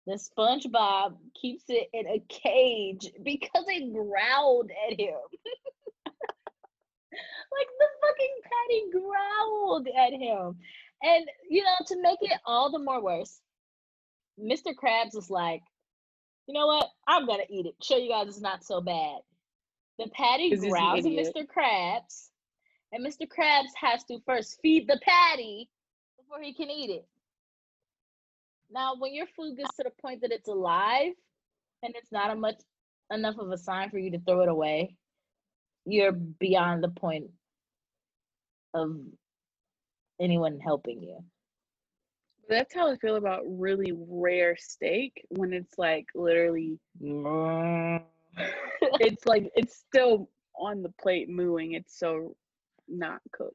the 0.07 0.15
SpongeBob 0.15 1.17
keeps 1.41 1.65
it 1.69 1.89
in 1.93 2.07
a 2.07 2.23
cage 2.29 3.13
because 3.23 3.65
it 3.69 3.93
growled 3.93 4.71
at 4.89 4.99
him. 4.99 5.15
like 6.07 7.69
the 7.79 7.89
fucking 8.01 8.37
patty 8.45 8.83
growled 8.93 9.89
at 9.89 10.13
him. 10.13 10.57
And 11.03 11.27
you 11.49 11.63
know, 11.63 11.77
to 11.87 12.03
make 12.03 12.19
it 12.23 12.41
all 12.45 12.71
the 12.71 12.79
more 12.79 13.03
worse, 13.03 13.41
Mr. 14.41 14.75
Krabs 14.75 15.17
is 15.17 15.31
like, 15.31 15.63
you 16.47 16.55
know 16.55 16.67
what? 16.67 16.89
I'm 17.07 17.27
gonna 17.27 17.45
eat 17.49 17.67
it. 17.67 17.75
Show 17.83 17.97
you 17.97 18.09
guys 18.09 18.29
it's 18.29 18.41
not 18.41 18.65
so 18.65 18.81
bad. 18.81 19.19
The 19.99 20.09
patty 20.15 20.57
growls 20.57 21.05
at 21.05 21.13
Mr. 21.13 21.47
Krabs, 21.47 22.31
and 22.93 23.07
Mr. 23.07 23.27
Krabs 23.27 23.69
has 23.81 24.03
to 24.05 24.19
first 24.27 24.59
feed 24.63 24.89
the 24.89 24.99
patty 25.03 25.69
before 26.19 26.43
he 26.43 26.55
can 26.55 26.71
eat 26.71 26.91
it. 26.91 27.07
Now, 28.71 28.95
when 28.99 29.15
your 29.15 29.27
food 29.37 29.57
gets 29.57 29.77
to 29.77 29.85
the 29.85 29.91
point 30.01 30.23
that 30.23 30.33
it's 30.33 30.49
alive 30.49 31.13
and 31.83 31.95
it's 31.97 32.13
not 32.13 32.31
a 32.31 32.37
much 32.37 32.61
enough 33.13 33.37
of 33.39 33.51
a 33.51 33.59
sign 33.59 33.91
for 33.91 33.99
you 33.99 34.13
to 34.13 34.21
throw 34.21 34.43
it 34.43 34.49
away, 34.49 34.97
you're 35.85 36.13
beyond 36.13 36.83
the 36.83 36.89
point 36.89 37.31
of 38.75 38.97
anyone 40.21 40.61
helping 40.61 41.03
you. 41.03 41.25
That's 42.51 42.75
how 42.75 42.91
I 42.91 42.97
feel 42.97 43.15
about 43.15 43.43
really 43.47 43.93
rare 43.97 44.57
steak 44.59 45.25
when 45.29 45.53
it's 45.53 45.79
like 45.79 46.07
literally 46.17 46.81
it's 49.01 49.25
like 49.25 49.53
it's 49.55 49.77
still 49.77 50.29
on 50.59 50.83
the 50.83 50.93
plate 51.01 51.29
mooing. 51.29 51.75
It's 51.75 51.97
so 51.97 52.35
not 52.89 53.21
cooked. 53.33 53.55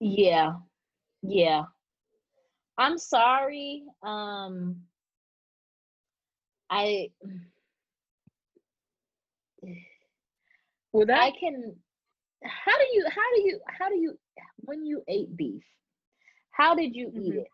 Yeah. 0.00 0.54
Yeah. 1.22 1.62
I'm 2.76 2.98
sorry. 2.98 3.84
Um 4.02 4.82
I 6.70 7.10
well 10.92 11.06
that 11.06 11.20
I 11.20 11.30
can 11.38 11.76
how 12.44 12.78
do 12.78 12.84
you 12.92 13.06
how 13.08 13.34
do 13.34 13.42
you 13.42 13.60
how 13.68 13.88
do 13.88 13.96
you 13.96 14.18
when 14.58 14.84
you 14.84 15.02
ate 15.08 15.36
beef 15.36 15.64
how 16.58 16.74
did 16.74 16.94
you 16.94 17.08
mm-hmm. 17.08 17.22
eat 17.22 17.34
it? 17.34 17.46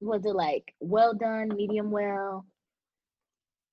Was 0.00 0.24
it 0.24 0.34
like 0.34 0.74
well 0.80 1.14
done 1.14 1.48
medium 1.56 1.90
well? 1.90 2.44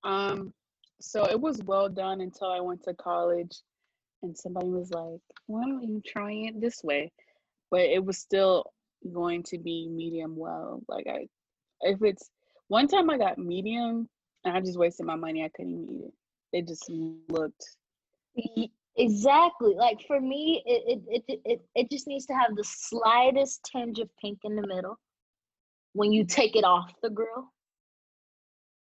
Um 0.04 0.54
so 1.01 1.25
it 1.25 1.39
was 1.39 1.60
well 1.65 1.89
done 1.89 2.22
until 2.22 2.50
i 2.50 2.60
went 2.60 2.82
to 2.84 2.94
college 2.94 3.58
and 4.24 4.36
somebody 4.36 4.70
was 4.70 4.92
like 4.92 5.20
why 5.48 5.63
don't 5.65 5.84
you 5.84 6.01
try 6.06 6.32
it 6.32 6.62
this 6.62 6.84
way? 6.84 7.12
But 7.70 7.82
it 7.82 8.04
was 8.04 8.18
still 8.18 8.72
going 9.13 9.44
to 9.44 9.58
be 9.60 9.88
medium 9.88 10.36
well 10.36 10.82
like 10.88 11.06
i 11.06 11.27
if 11.82 12.01
it's 12.01 12.32
one 12.70 12.88
time 12.88 13.08
i 13.10 13.18
got 13.18 13.38
medium 13.38 14.10
and 14.44 14.58
i 14.58 14.60
just 14.60 14.80
wasted 14.80 15.06
my 15.06 15.15
money 15.15 15.44
i 15.44 15.50
couldn't 15.56 15.74
even 15.74 15.96
eat 15.96 16.06
it. 16.06 16.13
It 16.58 16.68
just 16.68 16.89
looked 17.30 17.63
Exactly. 18.98 19.75
Like 19.75 20.00
for 20.08 20.22
me, 20.22 20.64
it, 20.66 21.04
it 21.08 21.24
it 21.28 21.42
it 21.46 21.62
it 21.75 21.92
just 21.92 22.08
needs 22.08 22.25
to 22.28 22.34
have 22.34 22.56
the 22.56 22.64
slightest 22.64 23.70
tinge 23.72 24.00
of 24.00 24.10
pink 24.18 24.40
in 24.44 24.56
the 24.56 24.66
middle 24.66 24.98
when 25.94 26.12
you 26.12 26.25
take 26.25 26.56
it 26.56 26.64
off 26.64 26.94
the 27.02 27.10
grill. 27.10 27.52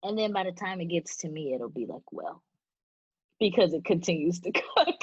And 0.03 0.17
then 0.17 0.31
by 0.31 0.43
the 0.43 0.51
time 0.51 0.79
it 0.79 0.85
gets 0.85 1.17
to 1.17 1.29
me, 1.29 1.53
it'll 1.53 1.69
be 1.69 1.85
like, 1.85 2.03
well, 2.11 2.43
because 3.39 3.73
it 3.73 3.83
continues 3.83 4.39
to 4.41 4.51
cook. 4.77 5.01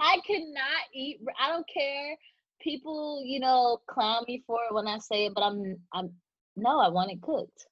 I 0.00 0.18
cannot 0.26 0.82
eat 0.94 1.20
I 1.40 1.50
don't 1.50 1.66
care. 1.72 2.16
People, 2.60 3.22
you 3.24 3.40
know, 3.40 3.80
clown 3.88 4.24
me 4.26 4.42
for 4.46 4.58
it 4.68 4.74
when 4.74 4.86
I 4.86 4.98
say 4.98 5.26
it, 5.26 5.32
but 5.34 5.42
I'm 5.42 5.76
I'm 5.92 6.10
no, 6.56 6.78
I 6.78 6.88
want 6.88 7.10
it 7.10 7.22
cooked. 7.22 7.66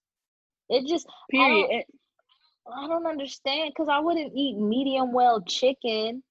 It 0.69 0.87
just 0.89 1.07
period. 1.31 1.85
I 2.75 2.89
don't 2.89 3.07
understand 3.07 3.73
because 3.75 3.89
I 3.89 3.99
wouldn't 4.01 4.33
eat 4.35 4.57
medium 4.57 5.13
well 5.13 5.41
chicken. 5.43 6.23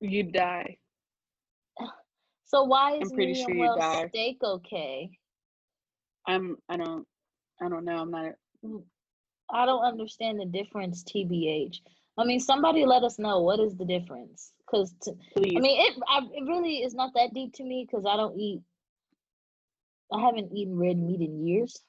You'd 0.00 0.32
die. 0.32 0.78
So 2.46 2.64
why 2.64 2.94
is 2.94 3.10
I'm 3.10 3.10
pretty 3.10 3.32
medium 3.32 3.50
sure 3.50 3.58
well 3.58 3.76
die. 3.78 4.08
steak 4.08 4.38
okay? 4.42 5.10
I'm. 6.26 6.56
I 6.68 6.76
don't. 6.78 7.06
I 7.60 7.68
don't 7.68 7.84
know. 7.84 7.98
I'm 7.98 8.10
not. 8.10 8.32
Mm, 8.64 8.82
I 9.50 9.66
don't 9.66 9.84
understand 9.84 10.40
the 10.40 10.46
difference. 10.46 11.04
Tbh. 11.04 11.78
I 12.16 12.24
mean, 12.24 12.40
somebody 12.40 12.84
let 12.84 13.04
us 13.04 13.18
know 13.18 13.40
what 13.42 13.60
is 13.60 13.76
the 13.76 13.84
difference. 13.84 14.52
Cause 14.68 14.94
to, 15.02 15.12
I 15.36 15.40
mean, 15.40 15.80
it. 15.80 15.94
I, 16.08 16.20
it 16.32 16.44
really 16.46 16.78
is 16.78 16.94
not 16.94 17.12
that 17.14 17.32
deep 17.34 17.54
to 17.54 17.64
me 17.64 17.86
because 17.86 18.06
I 18.06 18.16
don't 18.16 18.38
eat. 18.38 18.60
I 20.12 20.20
haven't 20.20 20.52
eaten 20.52 20.76
red 20.76 20.98
meat 20.98 21.20
in 21.20 21.46
years. 21.46 21.80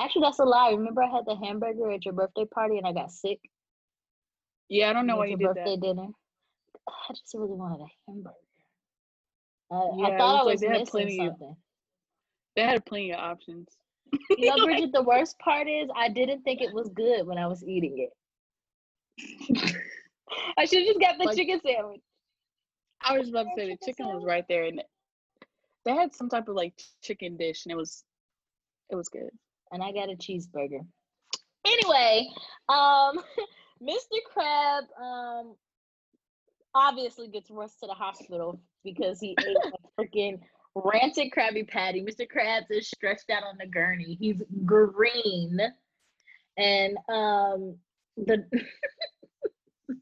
Actually, 0.00 0.22
that's 0.22 0.40
a 0.40 0.44
lie. 0.44 0.70
Remember, 0.70 1.02
I 1.02 1.08
had 1.08 1.24
the 1.26 1.36
hamburger 1.36 1.90
at 1.90 2.04
your 2.04 2.14
birthday 2.14 2.44
party 2.46 2.78
and 2.78 2.86
I 2.86 2.92
got 2.92 3.12
sick. 3.12 3.38
Yeah, 4.68 4.90
I 4.90 4.92
don't 4.92 5.06
know 5.06 5.16
why 5.16 5.26
you 5.26 5.36
did 5.36 5.46
birthday 5.46 5.76
that. 5.76 5.80
dinner. 5.80 6.08
I 6.88 7.12
just 7.12 7.32
really 7.34 7.54
wanted 7.54 7.80
a 7.80 7.86
hamburger. 8.08 8.36
I, 9.70 9.90
yeah, 9.96 10.06
I 10.06 10.18
thought 10.18 10.40
I 10.40 10.44
was 10.44 10.62
like 10.62 10.70
missing 10.70 11.16
something. 11.16 11.48
Of, 11.48 11.56
they 12.56 12.62
had 12.62 12.84
plenty 12.84 13.12
of 13.12 13.20
options. 13.20 13.68
you 14.30 14.50
know, 14.50 14.64
Bridget, 14.64 14.92
the 14.92 15.02
worst 15.06 15.38
part 15.38 15.68
is 15.68 15.88
I 15.96 16.08
didn't 16.08 16.42
think 16.42 16.60
it 16.60 16.72
was 16.72 16.88
good 16.90 17.26
when 17.26 17.38
I 17.38 17.46
was 17.46 17.64
eating 17.64 18.08
it. 18.08 18.10
I 20.58 20.64
should 20.64 20.78
have 20.78 20.88
just 20.88 21.00
got 21.00 21.18
the 21.18 21.24
like, 21.26 21.36
chicken 21.36 21.60
sandwich. 21.64 22.00
I 23.00 23.18
was 23.18 23.28
about 23.28 23.44
to 23.44 23.50
say 23.56 23.68
the 23.68 23.86
chicken 23.86 24.06
was 24.06 24.24
right 24.24 24.44
there, 24.48 24.64
and 24.64 24.82
they 25.84 25.92
had 25.92 26.14
some 26.14 26.28
type 26.28 26.48
of 26.48 26.56
like 26.56 26.74
chicken 27.02 27.36
dish, 27.36 27.64
and 27.64 27.72
it 27.72 27.76
was, 27.76 28.02
it 28.90 28.96
was 28.96 29.08
good 29.08 29.30
and 29.72 29.82
I 29.82 29.92
got 29.92 30.10
a 30.10 30.16
cheeseburger. 30.16 30.84
Anyway, 31.66 32.30
um, 32.68 33.18
Mr. 33.82 34.18
Crab 34.32 34.84
um 35.02 35.54
obviously 36.74 37.28
gets 37.28 37.50
rushed 37.50 37.80
to 37.80 37.86
the 37.86 37.94
hospital 37.94 38.60
because 38.84 39.20
he 39.20 39.36
ate 39.46 39.56
a 39.56 40.00
freaking 40.00 40.40
rancid 40.74 41.28
Krabby 41.36 41.66
Patty. 41.68 42.02
Mr. 42.02 42.26
Krabs 42.26 42.66
is 42.70 42.88
stretched 42.88 43.30
out 43.30 43.44
on 43.44 43.56
the 43.58 43.66
gurney. 43.66 44.16
He's 44.20 44.42
green, 44.64 45.58
and 46.56 46.96
um, 47.08 47.76
the 48.16 48.44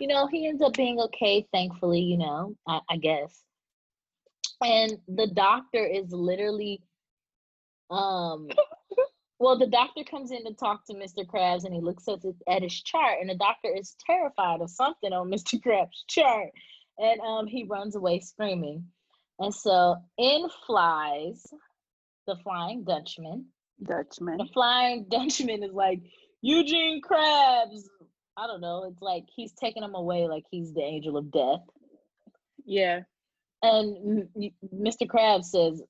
you 0.00 0.08
know 0.08 0.26
he 0.26 0.48
ends 0.48 0.62
up 0.62 0.74
being 0.74 1.00
okay. 1.00 1.46
Thankfully, 1.52 2.00
you 2.00 2.18
know, 2.18 2.54
I, 2.66 2.80
I 2.90 2.96
guess. 2.96 3.42
And 4.62 4.98
the 5.08 5.26
doctor 5.26 5.84
is 5.84 6.12
literally 6.12 6.82
um 7.90 8.48
well, 9.40 9.58
the 9.58 9.66
doctor 9.66 10.04
comes 10.04 10.30
in 10.30 10.44
to 10.44 10.52
talk 10.52 10.84
to 10.86 10.94
Mr. 10.94 11.26
Krabs 11.26 11.64
and 11.64 11.74
he 11.74 11.80
looks 11.80 12.06
at, 12.08 12.18
at 12.46 12.62
his 12.62 12.82
chart, 12.82 13.18
and 13.20 13.30
the 13.30 13.34
doctor 13.34 13.74
is 13.74 13.96
terrified 14.06 14.60
of 14.60 14.70
something 14.70 15.12
on 15.12 15.30
Mr. 15.32 15.58
Krabs' 15.58 16.04
chart. 16.08 16.50
And 16.98 17.20
um, 17.22 17.46
he 17.46 17.64
runs 17.64 17.96
away 17.96 18.20
screaming. 18.20 18.84
And 19.38 19.54
so 19.54 19.96
in 20.18 20.46
flies 20.66 21.46
the 22.26 22.36
Flying 22.44 22.84
Dutchman. 22.84 23.46
Dutchman. 23.82 24.36
The 24.36 24.48
Flying 24.52 25.06
Dutchman 25.08 25.62
is 25.62 25.72
like, 25.72 26.00
Eugene 26.42 27.00
Krabs. 27.00 27.84
I 28.36 28.46
don't 28.46 28.60
know. 28.60 28.84
It's 28.84 29.00
like 29.00 29.24
he's 29.34 29.52
taking 29.52 29.82
him 29.82 29.94
away 29.94 30.28
like 30.28 30.44
he's 30.50 30.74
the 30.74 30.82
angel 30.82 31.16
of 31.16 31.30
death. 31.30 31.60
Yeah. 32.66 33.00
And 33.62 34.28
Mr. 34.74 35.06
Krabs 35.06 35.46
says, 35.46 35.82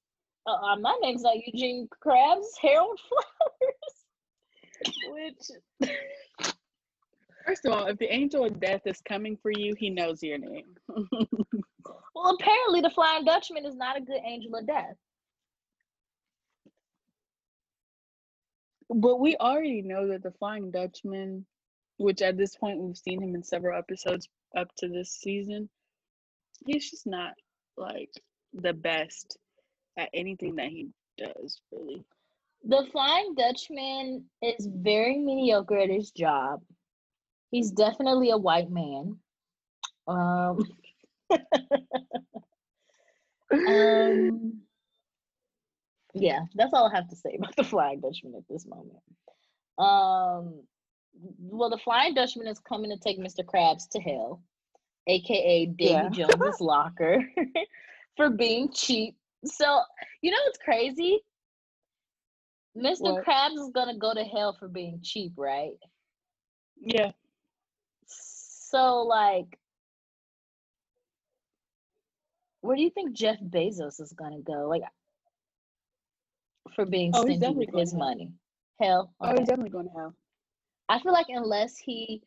uh, 0.50 0.76
my 0.76 0.96
name's 1.02 1.22
not 1.22 1.36
Eugene 1.46 1.88
Krabs, 2.04 2.46
Harold 2.60 2.98
Flowers. 3.08 4.00
Which, 5.10 5.90
first 7.46 7.66
of 7.66 7.72
all, 7.72 7.86
if 7.86 7.98
the 7.98 8.12
angel 8.12 8.44
of 8.44 8.60
death 8.60 8.82
is 8.86 9.00
coming 9.06 9.36
for 9.36 9.50
you, 9.50 9.74
he 9.78 9.90
knows 9.90 10.22
your 10.22 10.38
name. 10.38 10.74
well, 10.88 12.36
apparently, 12.38 12.80
the 12.80 12.90
Flying 12.90 13.24
Dutchman 13.24 13.66
is 13.66 13.76
not 13.76 13.98
a 13.98 14.00
good 14.00 14.20
angel 14.24 14.54
of 14.56 14.66
death. 14.66 14.96
But 18.92 19.20
we 19.20 19.36
already 19.36 19.82
know 19.82 20.08
that 20.08 20.22
the 20.22 20.32
Flying 20.32 20.70
Dutchman, 20.70 21.46
which 21.98 22.22
at 22.22 22.36
this 22.36 22.56
point 22.56 22.80
we've 22.80 22.96
seen 22.96 23.22
him 23.22 23.34
in 23.34 23.42
several 23.42 23.78
episodes 23.78 24.28
up 24.56 24.68
to 24.78 24.88
this 24.88 25.12
season, 25.12 25.68
he's 26.66 26.90
just 26.90 27.06
not 27.06 27.34
like 27.76 28.10
the 28.52 28.72
best 28.72 29.38
at 30.00 30.10
anything 30.14 30.56
that 30.56 30.68
he 30.68 30.88
does, 31.18 31.60
really. 31.70 32.04
The 32.64 32.86
Flying 32.92 33.34
Dutchman 33.34 34.24
is 34.42 34.68
very 34.70 35.18
mediocre 35.18 35.78
at 35.78 35.90
his 35.90 36.10
job. 36.10 36.60
He's 37.50 37.70
definitely 37.70 38.30
a 38.30 38.38
white 38.38 38.70
man. 38.70 39.18
Um, 40.06 40.58
um 43.66 44.60
yeah, 46.14 46.40
that's 46.54 46.72
all 46.72 46.90
I 46.90 46.96
have 46.96 47.08
to 47.08 47.16
say 47.16 47.36
about 47.38 47.56
the 47.56 47.64
Flying 47.64 48.00
Dutchman 48.00 48.34
at 48.36 48.48
this 48.48 48.66
moment. 48.66 49.02
Um, 49.78 50.62
well, 51.38 51.70
the 51.70 51.78
Flying 51.78 52.14
Dutchman 52.14 52.46
is 52.46 52.58
coming 52.58 52.90
to 52.90 52.98
take 52.98 53.18
Mr. 53.18 53.44
Krabs 53.44 53.88
to 53.90 54.00
hell, 54.00 54.42
aka 55.06 55.66
Davy 55.66 55.92
yeah. 55.92 56.08
Jones's 56.12 56.60
locker, 56.60 57.24
for 58.16 58.30
being 58.30 58.72
cheap 58.72 59.16
so, 59.44 59.80
you 60.22 60.30
know 60.30 60.38
what's 60.44 60.58
crazy? 60.58 61.20
Mr. 62.76 63.00
What? 63.00 63.24
Krabs 63.24 63.54
is 63.54 63.70
gonna 63.74 63.98
go 63.98 64.14
to 64.14 64.22
hell 64.22 64.56
for 64.58 64.68
being 64.68 65.00
cheap, 65.02 65.32
right? 65.36 65.74
Yeah. 66.80 67.10
So 68.06 69.02
like 69.02 69.58
where 72.60 72.76
do 72.76 72.82
you 72.82 72.90
think 72.90 73.12
Jeff 73.12 73.38
Bezos 73.40 74.00
is 74.00 74.12
gonna 74.12 74.40
go? 74.40 74.68
Like 74.68 74.82
for 76.74 76.86
being 76.86 77.12
oh, 77.14 77.22
stingy 77.22 77.54
with 77.54 77.74
his 77.74 77.94
money. 77.94 78.30
Hell. 78.80 79.12
Okay. 79.22 79.32
Oh, 79.32 79.38
he's 79.38 79.48
definitely 79.48 79.70
going 79.70 79.86
to 79.86 79.92
hell. 79.92 80.14
I 80.88 81.00
feel 81.00 81.12
like 81.12 81.26
unless 81.28 81.76
he 81.76 82.22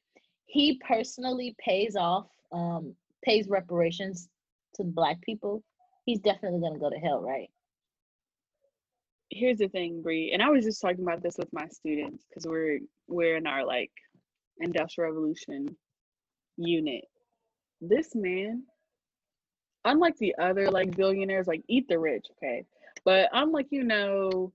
he 0.45 0.79
personally 0.85 1.55
pays 1.59 1.95
off, 1.95 2.27
um, 2.51 2.95
pays 3.23 3.47
reparations 3.47 4.29
to 4.75 4.83
black 4.83 5.21
people, 5.21 5.63
he's 6.05 6.19
definitely 6.19 6.59
gonna 6.59 6.79
go 6.79 6.89
to 6.89 6.97
hell, 6.97 7.21
right? 7.21 7.49
Here's 9.29 9.57
the 9.57 9.67
thing, 9.67 10.01
Bree, 10.01 10.31
and 10.31 10.41
I 10.41 10.49
was 10.49 10.63
just 10.63 10.81
talking 10.81 11.01
about 11.01 11.23
this 11.23 11.37
with 11.37 11.51
my 11.53 11.67
students 11.67 12.25
because 12.29 12.45
we're 12.45 12.79
we're 13.07 13.37
in 13.37 13.47
our 13.47 13.65
like 13.65 13.91
industrial 14.59 15.11
revolution 15.11 15.75
unit. 16.57 17.05
This 17.81 18.13
man, 18.15 18.63
unlike 19.85 20.17
the 20.17 20.35
other 20.39 20.69
like 20.69 20.95
billionaires, 20.95 21.47
like 21.47 21.63
eat 21.67 21.87
the 21.87 21.97
rich, 21.99 22.27
okay, 22.37 22.65
but 23.05 23.29
unlike 23.33 23.67
you 23.71 23.83
know 23.83 24.53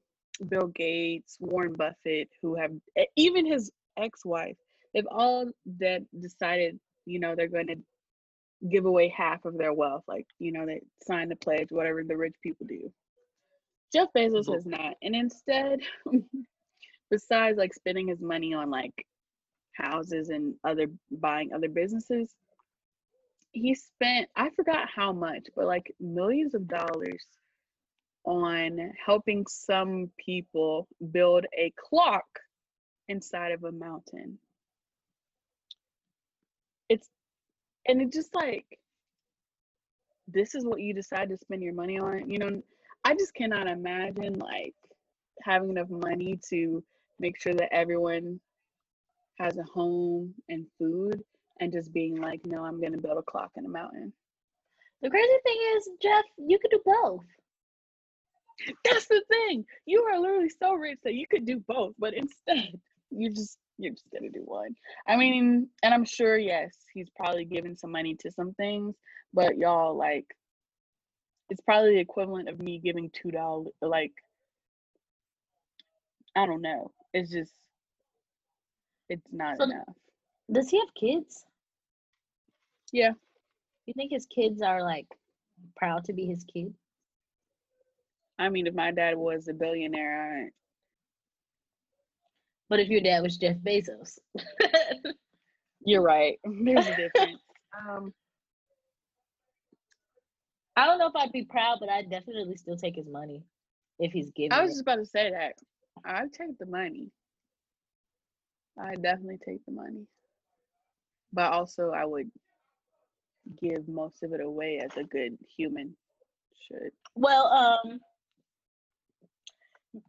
Bill 0.48 0.68
Gates, 0.68 1.36
Warren 1.40 1.74
Buffett, 1.74 2.28
who 2.42 2.54
have 2.54 2.72
even 3.16 3.46
his 3.46 3.70
ex-wife, 3.96 4.56
they've 4.94 5.08
all 5.10 5.50
that 5.78 6.02
decided, 6.20 6.78
you 7.06 7.18
know, 7.18 7.34
they're 7.34 7.48
going 7.48 7.66
to 7.68 7.76
give 8.70 8.86
away 8.86 9.12
half 9.16 9.44
of 9.44 9.56
their 9.56 9.72
wealth, 9.72 10.04
like 10.08 10.26
you 10.38 10.52
know, 10.52 10.66
they 10.66 10.80
sign 11.02 11.28
the 11.28 11.36
pledge, 11.36 11.68
whatever 11.70 12.02
the 12.02 12.16
rich 12.16 12.34
people 12.42 12.66
do. 12.66 12.92
Jeff 13.92 14.08
Bezos 14.14 14.52
has 14.52 14.66
not, 14.66 14.94
and 15.02 15.14
instead, 15.14 15.80
besides 17.10 17.58
like 17.58 17.72
spending 17.72 18.08
his 18.08 18.20
money 18.20 18.52
on 18.52 18.70
like 18.70 19.06
houses 19.74 20.28
and 20.28 20.54
other 20.64 20.86
buying 21.10 21.52
other 21.52 21.68
businesses, 21.68 22.30
he 23.52 23.74
spent 23.74 24.28
I 24.36 24.50
forgot 24.50 24.88
how 24.94 25.12
much, 25.12 25.46
but 25.56 25.66
like 25.66 25.94
millions 26.00 26.54
of 26.54 26.68
dollars 26.68 27.24
on 28.24 28.92
helping 29.04 29.46
some 29.48 30.10
people 30.24 30.86
build 31.12 31.46
a 31.56 31.72
clock 31.88 32.26
inside 33.08 33.52
of 33.52 33.64
a 33.64 33.72
mountain. 33.72 34.38
It's 36.90 37.08
and 37.88 38.00
it's 38.02 38.16
just 38.16 38.34
like 38.34 38.78
this 40.28 40.54
is 40.54 40.64
what 40.64 40.80
you 40.80 40.92
decide 40.92 41.30
to 41.30 41.38
spend 41.38 41.62
your 41.62 41.74
money 41.74 41.98
on. 41.98 42.28
You 42.28 42.38
know, 42.38 42.62
I 43.04 43.14
just 43.14 43.34
cannot 43.34 43.66
imagine 43.66 44.38
like 44.38 44.74
having 45.42 45.70
enough 45.70 45.88
money 45.88 46.38
to 46.50 46.82
make 47.18 47.40
sure 47.40 47.54
that 47.54 47.72
everyone 47.72 48.38
has 49.38 49.56
a 49.56 49.62
home 49.62 50.34
and 50.48 50.66
food 50.78 51.22
and 51.60 51.72
just 51.72 51.92
being 51.92 52.20
like, 52.20 52.40
no, 52.44 52.64
I'm 52.64 52.80
gonna 52.80 52.98
build 52.98 53.18
a 53.18 53.22
clock 53.22 53.52
in 53.56 53.64
a 53.64 53.68
mountain. 53.68 54.12
The 55.02 55.10
crazy 55.10 55.38
thing 55.44 55.58
is, 55.76 55.88
Jeff, 56.02 56.24
you 56.36 56.58
could 56.58 56.72
do 56.72 56.80
both. 56.84 57.24
That's 58.84 59.06
the 59.06 59.22
thing. 59.28 59.64
You 59.86 60.02
are 60.02 60.20
literally 60.20 60.50
so 60.50 60.74
rich 60.74 60.98
that 61.04 61.14
you 61.14 61.26
could 61.28 61.46
do 61.46 61.62
both, 61.68 61.94
but 61.98 62.14
instead, 62.14 62.80
you 63.10 63.30
just 63.30 63.58
you're 63.78 63.92
just 63.92 64.10
gonna 64.12 64.30
do 64.30 64.42
one. 64.44 64.74
I 65.06 65.16
mean, 65.16 65.68
and 65.82 65.94
I'm 65.94 66.04
sure, 66.04 66.36
yes, 66.36 66.74
he's 66.92 67.08
probably 67.16 67.44
given 67.44 67.76
some 67.76 67.92
money 67.92 68.16
to 68.20 68.30
some 68.30 68.52
things, 68.54 68.96
but 69.32 69.56
y'all 69.56 69.96
like 69.96 70.26
it's 71.50 71.62
probably 71.62 71.94
the 71.94 72.00
equivalent 72.00 72.48
of 72.48 72.60
me 72.60 72.78
giving 72.78 73.10
two 73.10 73.30
dollars 73.30 73.68
like 73.80 74.12
I 76.36 76.46
don't 76.46 76.62
know. 76.62 76.90
It's 77.14 77.30
just 77.30 77.52
it's 79.08 79.26
not 79.32 79.56
so, 79.56 79.64
enough. 79.64 79.88
Does 80.52 80.68
he 80.68 80.78
have 80.78 80.94
kids? 80.94 81.44
Yeah. 82.92 83.12
You 83.86 83.94
think 83.94 84.12
his 84.12 84.26
kids 84.26 84.60
are 84.62 84.82
like 84.82 85.06
proud 85.76 86.04
to 86.04 86.12
be 86.12 86.26
his 86.26 86.44
kid? 86.44 86.74
I 88.38 88.48
mean, 88.48 88.66
if 88.66 88.74
my 88.74 88.92
dad 88.92 89.16
was 89.16 89.48
a 89.48 89.52
billionaire, 89.52 90.46
I... 90.46 90.50
but 92.68 92.80
if 92.80 92.88
your 92.88 93.00
dad 93.00 93.22
was 93.22 93.36
Jeff 93.36 93.56
Bezos, 93.56 94.18
you're 95.84 96.02
right. 96.02 96.38
There's 96.44 96.86
a 96.86 96.96
difference. 96.96 97.40
um, 97.88 98.12
I 100.76 100.86
don't 100.86 100.98
know 100.98 101.08
if 101.08 101.16
I'd 101.16 101.32
be 101.32 101.44
proud, 101.44 101.78
but 101.80 101.88
I'd 101.88 102.10
definitely 102.10 102.56
still 102.56 102.76
take 102.76 102.96
his 102.96 103.08
money 103.08 103.42
if 103.98 104.12
he's 104.12 104.30
giving. 104.30 104.52
I 104.52 104.62
was 104.62 104.70
it. 104.70 104.74
just 104.74 104.82
about 104.82 104.96
to 104.96 105.06
say 105.06 105.30
that. 105.30 105.54
I'd 106.04 106.32
take 106.32 106.56
the 106.58 106.66
money. 106.66 107.10
I 108.80 108.94
definitely 108.94 109.38
take 109.44 109.64
the 109.66 109.72
money, 109.72 110.06
but 111.32 111.52
also 111.52 111.90
I 111.90 112.04
would 112.04 112.30
give 113.60 113.88
most 113.88 114.22
of 114.22 114.32
it 114.32 114.40
away 114.40 114.80
as 114.84 114.96
a 114.96 115.02
good 115.02 115.36
human 115.56 115.96
should. 116.68 116.90
Well, 117.16 117.46
um, 117.46 117.98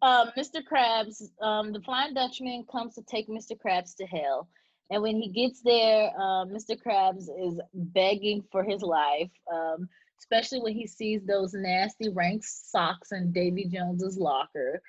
uh, 0.02 0.32
Mr. 0.38 0.62
Krabs, 0.63 1.30
um, 1.41 1.71
the 1.71 1.82
Flying 1.82 2.13
Dutchman 2.13 2.65
comes 2.71 2.95
to 2.95 3.02
take 3.04 3.28
Mr. 3.30 3.52
Krabs 3.54 3.95
to 3.97 4.06
hell. 4.06 4.47
And 4.91 5.04
when 5.04 5.15
he 5.17 5.30
gets 5.30 5.62
there, 5.62 6.12
Mr. 6.19 6.75
Krabs 6.75 7.28
is 7.39 7.60
begging 7.73 8.43
for 8.52 8.63
his 8.63 8.82
life, 8.82 9.30
um, 9.54 9.88
especially 10.19 10.62
when 10.62 10.73
he 10.73 10.88
sees 10.88 11.21
those 11.23 11.54
nasty 11.54 12.10
rank 12.10 12.43
socks 12.43 13.12
in 13.12 13.32
Davy 13.32 13.65
Jones's 13.65 14.17
locker. 14.17 14.82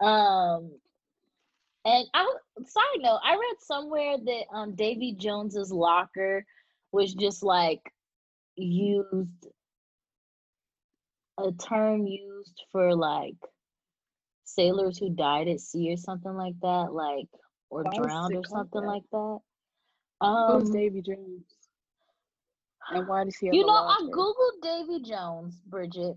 Um, 0.00 0.72
and 1.84 2.06
I, 2.12 2.34
side 2.66 2.82
note, 2.98 3.20
I 3.24 3.32
read 3.32 3.56
somewhere 3.60 4.16
that 4.18 4.44
um, 4.54 4.74
Davy 4.74 5.14
Jones's 5.18 5.72
locker 5.72 6.44
was 6.92 7.14
just 7.14 7.42
like 7.42 7.80
used 8.56 9.46
a 11.38 11.52
term 11.52 12.06
used 12.06 12.62
for 12.72 12.94
like 12.94 13.36
sailors 14.54 14.98
who 14.98 15.10
died 15.10 15.48
at 15.48 15.60
sea 15.60 15.92
or 15.92 15.96
something 15.96 16.34
like 16.34 16.54
that, 16.62 16.92
like 16.92 17.28
or 17.70 17.84
Why 17.84 17.96
drowned 17.96 18.36
or 18.36 18.44
something 18.44 18.84
like 18.84 19.04
that. 19.12 19.38
Um, 20.20 20.60
Who's 20.60 20.70
Davy 20.70 21.02
Jones? 21.02 21.44
And 22.90 23.06
why 23.06 23.24
does 23.24 23.36
he 23.36 23.46
You 23.52 23.64
know, 23.64 23.72
I 23.72 23.98
googled 24.12 24.62
Davy 24.62 25.02
Jones, 25.02 25.60
Bridget, 25.66 26.16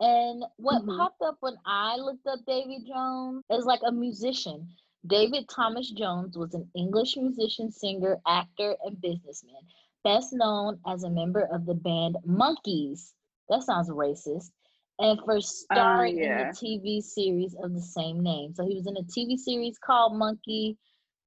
and 0.00 0.44
what 0.56 0.82
mm-hmm. 0.82 0.96
popped 0.96 1.22
up 1.22 1.36
when 1.40 1.56
I 1.66 1.96
looked 1.96 2.26
up 2.26 2.40
Davy 2.46 2.84
Jones 2.86 3.42
is 3.50 3.64
like 3.64 3.80
a 3.84 3.92
musician. 3.92 4.68
David 5.06 5.48
Thomas 5.48 5.90
Jones 5.90 6.36
was 6.36 6.54
an 6.54 6.68
English 6.74 7.16
musician, 7.16 7.70
singer, 7.70 8.18
actor, 8.26 8.76
and 8.84 9.00
businessman, 9.00 9.60
best 10.04 10.32
known 10.32 10.78
as 10.86 11.04
a 11.04 11.10
member 11.10 11.48
of 11.52 11.66
the 11.66 11.74
band 11.74 12.16
Monkees. 12.26 13.12
That 13.48 13.62
sounds 13.62 13.88
racist 13.88 14.50
and 14.98 15.20
for 15.24 15.40
starring 15.40 16.18
uh, 16.18 16.22
yeah. 16.22 16.40
in 16.40 16.48
the 16.48 16.54
TV 16.54 17.02
series 17.02 17.54
of 17.62 17.74
the 17.74 17.82
same 17.82 18.22
name. 18.22 18.54
So 18.54 18.66
he 18.66 18.74
was 18.74 18.86
in 18.86 18.96
a 18.96 19.02
TV 19.02 19.36
series 19.36 19.78
called 19.78 20.16
Monkey, 20.16 20.78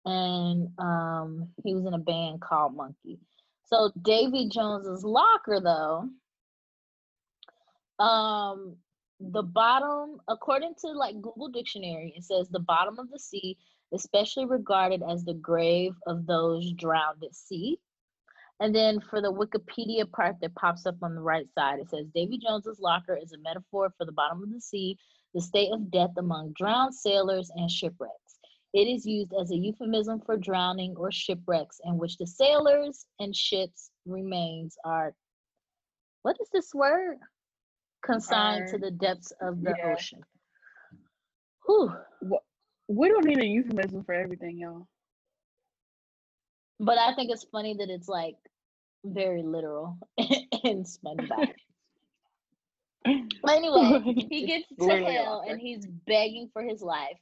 and 0.05 0.69
um, 0.79 1.49
he 1.63 1.75
was 1.75 1.85
in 1.85 1.93
a 1.93 1.99
band 1.99 2.41
called 2.41 2.75
Monkey. 2.75 3.19
So 3.65 3.91
Davy 4.01 4.49
Jones's 4.49 5.03
locker, 5.03 5.61
though, 5.61 6.09
um, 8.03 8.77
the 9.19 9.43
bottom, 9.43 10.19
according 10.27 10.73
to 10.81 10.87
like 10.91 11.21
Google 11.21 11.49
Dictionary, 11.49 12.13
it 12.15 12.23
says 12.23 12.49
the 12.49 12.59
bottom 12.59 12.97
of 12.97 13.11
the 13.11 13.19
sea, 13.19 13.57
especially 13.93 14.45
regarded 14.45 15.03
as 15.07 15.23
the 15.23 15.33
grave 15.33 15.93
of 16.07 16.25
those 16.25 16.71
drowned 16.73 17.23
at 17.23 17.35
sea. 17.35 17.77
And 18.59 18.75
then 18.75 18.99
for 18.99 19.21
the 19.21 19.31
Wikipedia 19.31 20.09
part 20.11 20.35
that 20.41 20.55
pops 20.55 20.85
up 20.85 20.95
on 21.01 21.15
the 21.15 21.21
right 21.21 21.47
side, 21.53 21.79
it 21.79 21.89
says 21.89 22.07
Davy 22.13 22.37
Jones's 22.37 22.79
locker 22.79 23.17
is 23.21 23.31
a 23.31 23.37
metaphor 23.37 23.93
for 23.97 24.05
the 24.05 24.11
bottom 24.11 24.43
of 24.43 24.51
the 24.51 24.59
sea, 24.59 24.97
the 25.33 25.41
state 25.41 25.71
of 25.71 25.89
death 25.91 26.11
among 26.17 26.53
drowned 26.57 26.93
sailors 26.93 27.49
and 27.55 27.71
shipwrecks. 27.71 28.13
It 28.73 28.87
is 28.87 29.05
used 29.05 29.33
as 29.39 29.51
a 29.51 29.55
euphemism 29.55 30.21
for 30.25 30.37
drowning 30.37 30.93
or 30.97 31.11
shipwrecks 31.11 31.79
in 31.85 31.97
which 31.97 32.17
the 32.17 32.27
sailors 32.27 33.05
and 33.19 33.35
ships' 33.35 33.91
remains 34.05 34.75
are, 34.83 35.13
what 36.23 36.35
is 36.41 36.49
this 36.51 36.73
word? 36.73 37.17
Consigned 38.05 38.63
are, 38.63 38.71
to 38.73 38.77
the 38.77 38.91
depths 38.91 39.31
of 39.41 39.61
the 39.63 39.73
yeah. 39.77 39.93
ocean. 39.93 40.19
Whew. 41.65 41.93
We 42.87 43.07
don't 43.07 43.25
need 43.25 43.39
a 43.39 43.45
euphemism 43.45 44.03
for 44.03 44.13
everything, 44.13 44.57
y'all. 44.57 44.87
But 46.79 46.97
I 46.97 47.13
think 47.13 47.31
it's 47.31 47.45
funny 47.51 47.75
that 47.77 47.89
it's 47.89 48.07
like 48.07 48.35
very 49.03 49.43
literal 49.43 49.97
and 50.63 50.87
spun 50.87 51.17
back. 51.27 51.55
anyway, 53.47 54.01
he 54.29 54.45
gets 54.45 54.67
to 54.79 54.95
hell 54.97 55.43
and 55.47 55.59
he's 55.59 55.85
begging 56.07 56.49
for 56.53 56.61
his 56.61 56.81
life. 56.81 57.17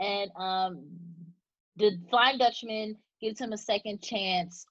And 0.00 0.30
um 0.36 0.84
the 1.76 1.92
Flying 2.10 2.38
Dutchman 2.38 2.96
gives 3.20 3.40
him 3.40 3.52
a 3.52 3.58
second 3.58 4.02
chance 4.02 4.66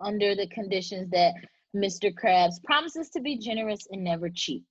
under 0.00 0.34
the 0.34 0.48
conditions 0.48 1.08
that 1.10 1.34
Mr. 1.74 2.12
Krabs 2.12 2.62
promises 2.64 3.10
to 3.10 3.20
be 3.20 3.38
generous 3.38 3.86
and 3.90 4.02
never 4.02 4.28
cheat. 4.28 4.64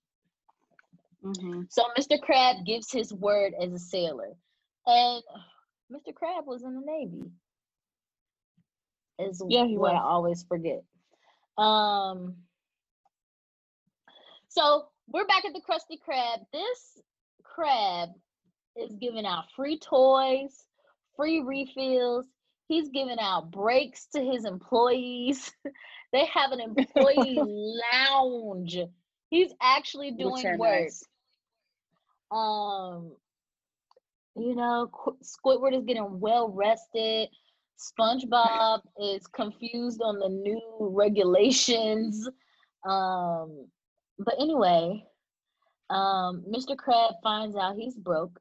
Mm-hmm. 1.23 1.61
So 1.69 1.83
Mr. 1.97 2.19
Crab 2.19 2.57
gives 2.65 2.91
his 2.91 3.13
word 3.13 3.53
as 3.61 3.71
a 3.71 3.79
sailor, 3.79 4.33
and 4.87 5.23
Mr. 5.91 6.13
Crab 6.13 6.45
was 6.45 6.63
in 6.63 6.73
the 6.73 6.81
Navy. 6.83 7.31
Is 9.19 9.41
yeah, 9.47 9.63
what 9.63 9.93
was. 9.93 10.01
I 10.01 10.03
always 10.03 10.43
forget. 10.43 10.83
Um. 11.57 12.35
So 14.49 14.85
we're 15.07 15.25
back 15.25 15.45
at 15.45 15.53
the 15.53 15.61
Krusty 15.61 15.97
Krab. 15.97 16.45
This 16.51 16.99
crab 17.43 18.09
is 18.75 18.93
giving 18.95 19.25
out 19.25 19.45
free 19.55 19.79
toys, 19.79 20.65
free 21.15 21.41
refills. 21.41 22.25
He's 22.67 22.89
giving 22.89 23.19
out 23.19 23.51
breaks 23.51 24.07
to 24.15 24.21
his 24.21 24.45
employees. 24.45 25.51
they 26.13 26.25
have 26.25 26.51
an 26.51 26.61
employee 26.61 27.39
lounge. 27.93 28.77
He's 29.29 29.51
actually 29.61 30.11
doing 30.11 30.57
work. 30.57 30.83
Nice. 30.83 31.03
Um, 32.31 33.11
you 34.35 34.55
know, 34.55 34.89
Squidward 35.21 35.77
is 35.77 35.83
getting 35.83 36.19
well 36.19 36.49
rested. 36.49 37.29
SpongeBob 37.81 38.81
is 38.99 39.25
confused 39.27 40.01
on 40.03 40.19
the 40.19 40.29
new 40.29 40.61
regulations. 40.79 42.27
Um, 42.87 43.67
but 44.19 44.35
anyway, 44.39 45.03
um, 45.89 46.43
Mr. 46.49 46.77
Crab 46.77 47.15
finds 47.23 47.55
out 47.55 47.75
he's 47.75 47.95
broke, 47.95 48.39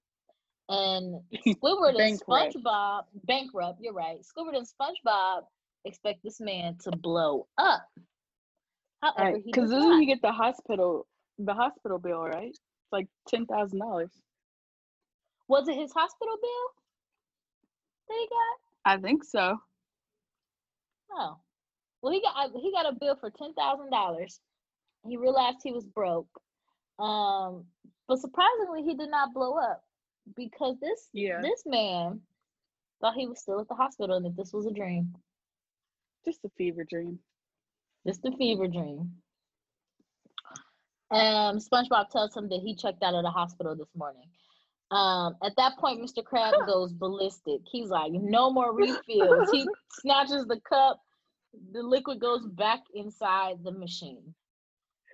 and 0.69 1.21
Squidward 1.47 2.01
and 2.01 2.21
SpongeBob 2.21 3.05
bankrupt. 3.25 3.79
You're 3.81 3.95
right. 3.95 4.19
Squidward 4.21 4.57
and 4.57 4.67
SpongeBob 4.67 5.43
expect 5.85 6.23
this 6.23 6.41
man 6.41 6.77
to 6.85 6.91
blow 6.91 7.47
up. 7.59 7.87
However, 9.03 9.39
because 9.45 9.71
right, 9.71 9.79
doesn't 9.79 10.01
he 10.01 10.07
get 10.07 10.21
the 10.23 10.33
hospital 10.33 11.07
the 11.39 11.55
hospital 11.55 11.99
bill 11.99 12.23
right? 12.23 12.49
It's 12.49 12.61
like 12.93 13.09
ten 13.27 13.47
thousand 13.47 13.79
dollars. 13.79 14.11
Was 15.49 15.69
it 15.69 15.77
his 15.77 15.93
hospital 15.93 16.37
bill 16.41 16.67
that 18.09 18.17
he 18.19 18.29
got? 18.29 18.70
I 18.85 18.97
think 18.97 19.25
so. 19.25 19.59
Oh, 21.13 21.37
well, 22.03 22.13
he 22.13 22.23
got 22.23 22.51
he 22.55 22.73
got 22.73 22.91
a 22.91 22.97
bill 22.99 23.17
for 23.17 23.31
ten 23.31 23.53
thousand 23.55 23.91
dollars. 23.91 24.41
He 25.07 25.17
realized 25.17 25.59
he 25.63 25.73
was 25.73 25.87
broke, 25.87 26.29
um, 26.99 27.65
but 28.09 28.19
surprisingly, 28.19 28.83
he 28.83 28.95
did 28.95 29.11
not 29.11 29.35
blow 29.35 29.59
up 29.59 29.83
because 30.37 30.77
this 30.81 31.09
yeah. 31.13 31.41
this 31.41 31.63
man 31.67 32.21
thought 33.01 33.15
he 33.15 33.27
was 33.27 33.41
still 33.41 33.61
at 33.61 33.69
the 33.69 33.75
hospital 33.75 34.17
and 34.17 34.27
that 34.27 34.37
this 34.37 34.53
was 34.53 34.67
a 34.67 34.73
dream. 34.73 35.15
Just 36.25 36.45
a 36.45 36.51
fever 36.57 36.85
dream. 36.89 37.19
Just 38.07 38.25
a 38.25 38.33
fever 38.37 38.69
dream. 38.69 39.11
Um, 41.11 41.59
SpongeBob 41.59 42.11
tells 42.11 42.37
him 42.37 42.49
that 42.51 42.61
he 42.61 42.77
checked 42.77 43.03
out 43.03 43.15
of 43.15 43.25
the 43.25 43.31
hospital 43.31 43.75
this 43.75 43.89
morning. 43.97 44.29
Um, 44.91 45.37
at 45.45 45.55
that 45.57 45.79
point, 45.79 46.01
Mr. 46.03 46.23
Krabs 46.23 46.67
goes 46.67 46.93
ballistic. 46.93 47.61
He's 47.71 47.91
like, 47.91 48.13
no 48.13 48.51
more 48.51 48.75
refills. 48.75 49.51
he 49.53 49.69
snatches 50.01 50.47
the 50.47 50.61
cup. 50.69 51.01
The 51.73 51.83
liquid 51.83 52.21
goes 52.21 52.47
back 52.47 52.81
inside 52.95 53.63
the 53.63 53.73
machine. 53.73 54.35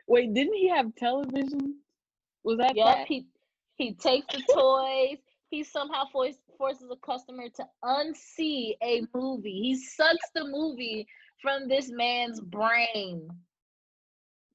Wait, 0.06 0.32
didn't 0.32 0.54
he 0.54 0.68
have 0.68 0.94
television? 0.94 1.76
Was 2.44 2.58
that? 2.58 2.76
Yep. 2.76 2.86
That? 2.86 3.06
He 3.06 3.26
he 3.76 3.94
takes 3.94 4.26
the 4.34 4.42
toys. 4.54 5.18
He 5.50 5.62
somehow 5.62 6.04
force, 6.10 6.36
forces 6.56 6.90
a 6.90 6.96
customer 6.96 7.48
to 7.56 7.64
unsee 7.84 8.76
a 8.82 9.02
movie. 9.14 9.60
He 9.60 9.76
sucks 9.76 10.30
the 10.34 10.44
movie 10.44 11.06
from 11.42 11.68
this 11.68 11.90
man's 11.90 12.40
brain. 12.40 13.28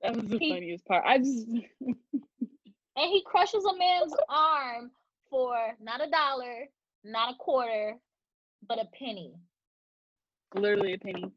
That 0.02 0.16
was 0.16 0.26
the 0.26 0.38
he, 0.40 0.50
funniest 0.50 0.86
part. 0.86 1.04
I 1.06 1.20
just 1.20 1.48
and 1.48 1.96
he 2.96 3.24
crushes 3.26 3.66
a 3.66 3.78
man's 3.78 4.14
arm 4.30 4.92
for 5.32 5.56
not 5.82 6.06
a 6.06 6.12
dollar, 6.12 6.68
not 7.04 7.34
a 7.34 7.38
quarter, 7.38 7.98
but 8.68 8.78
a 8.78 8.86
penny. 8.94 9.34
Literally 10.54 10.94
a 10.94 11.00
penny. 11.00 11.32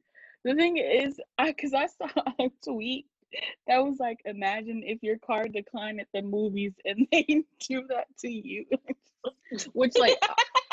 The 0.45 0.55
thing 0.55 0.77
is, 0.77 1.19
I 1.39 1.53
because 1.53 1.73
I 1.73 1.87
saw 1.87 2.09
a 2.39 2.51
tweet 2.63 3.07
that 3.67 3.79
was 3.79 3.99
like, 3.99 4.21
imagine 4.25 4.83
if 4.85 5.03
your 5.03 5.19
car 5.19 5.45
declined 5.45 6.01
at 6.01 6.09
the 6.13 6.23
movies 6.23 6.73
and 6.85 7.07
they 7.13 7.45
do 7.61 7.87
that 7.89 8.07
to 8.19 8.29
you, 8.29 8.67
which 9.73 9.97
like 9.97 10.19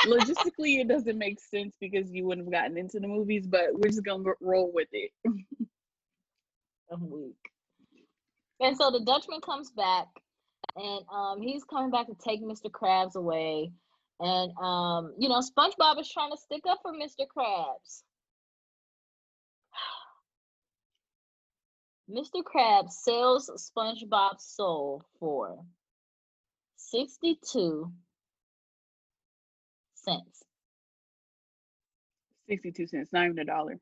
logistically 0.05 0.81
it 0.81 0.87
doesn't 0.87 1.17
make 1.17 1.39
sense 1.39 1.75
because 1.79 2.11
you 2.11 2.25
wouldn't 2.25 2.47
have 2.47 2.51
gotten 2.51 2.77
into 2.77 2.99
the 2.99 3.07
movies, 3.07 3.47
but 3.47 3.67
we're 3.73 3.89
just 3.89 4.03
gonna 4.03 4.31
roll 4.41 4.71
with 4.73 4.89
it. 4.91 5.11
I'm 6.91 7.09
weak. 7.09 7.35
And 8.59 8.77
so 8.77 8.91
the 8.91 8.99
Dutchman 8.99 9.41
comes 9.41 9.71
back, 9.71 10.07
and 10.75 11.05
um, 11.11 11.41
he's 11.41 11.63
coming 11.63 11.91
back 11.91 12.07
to 12.07 12.15
take 12.23 12.43
Mr. 12.43 12.69
Krabs 12.69 13.15
away. 13.15 13.71
And 14.19 14.51
um, 14.57 15.13
you 15.17 15.29
know, 15.29 15.39
SpongeBob 15.41 15.99
is 15.99 16.11
trying 16.11 16.31
to 16.31 16.37
stick 16.37 16.61
up 16.69 16.79
for 16.81 16.93
Mr. 16.93 17.25
Krabs. 17.35 18.03
Mr. 22.09 22.43
Krabs 22.43 22.91
sells 22.91 23.71
SpongeBob's 23.77 24.45
soul 24.45 25.03
for 25.19 25.59
62 26.77 27.91
cents. 29.95 30.43
62 32.47 32.87
cents, 32.87 33.09
not 33.13 33.25
even 33.25 33.39
a 33.39 33.45
dollar. 33.45 33.79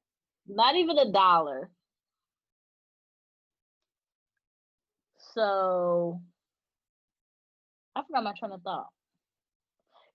Not 0.47 0.75
even 0.75 0.97
a 0.97 1.11
dollar. 1.11 1.69
So 5.33 6.21
I 7.99 8.03
forgot 8.05 8.23
my 8.23 8.33
train 8.37 8.51
of 8.53 8.61
thought. 8.61 8.87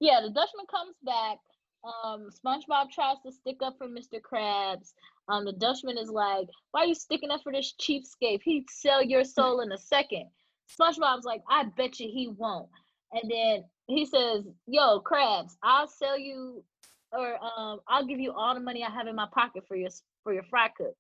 Yeah, 0.00 0.20
the 0.22 0.30
Dutchman 0.30 0.66
comes 0.70 0.96
back. 1.04 1.38
Um, 1.84 2.30
SpongeBob 2.30 2.90
tries 2.90 3.16
to 3.26 3.32
stick 3.32 3.58
up 3.62 3.76
for 3.76 3.86
Mr. 3.86 4.20
Krabs. 4.20 4.92
Um, 5.28 5.44
the 5.44 5.52
Dutchman 5.52 5.98
is 5.98 6.08
like, 6.08 6.48
"Why 6.70 6.82
are 6.82 6.86
you 6.86 6.94
sticking 6.94 7.30
up 7.30 7.42
for 7.42 7.52
this 7.52 7.74
cheapskate? 7.80 8.42
He'd 8.42 8.70
sell 8.70 9.02
your 9.02 9.24
soul 9.24 9.60
in 9.60 9.72
a 9.72 9.78
second. 9.78 10.30
SpongeBob's 10.68 11.24
like, 11.24 11.42
"I 11.48 11.64
bet 11.64 12.00
you 12.00 12.08
he 12.08 12.28
won't." 12.28 12.70
And 13.12 13.30
then 13.30 13.64
he 13.86 14.06
says, 14.06 14.46
"Yo, 14.66 15.00
Krabs, 15.00 15.56
I'll 15.62 15.86
sell 15.86 16.18
you, 16.18 16.64
or 17.12 17.38
um, 17.44 17.80
I'll 17.86 18.06
give 18.06 18.18
you 18.18 18.32
all 18.32 18.54
the 18.54 18.60
money 18.60 18.82
I 18.82 18.90
have 18.90 19.06
in 19.06 19.14
my 19.14 19.28
pocket 19.32 19.66
for 19.68 19.76
your 19.76 19.90
for 20.22 20.32
your 20.32 20.44
fry 20.44 20.68
cook." 20.68 20.96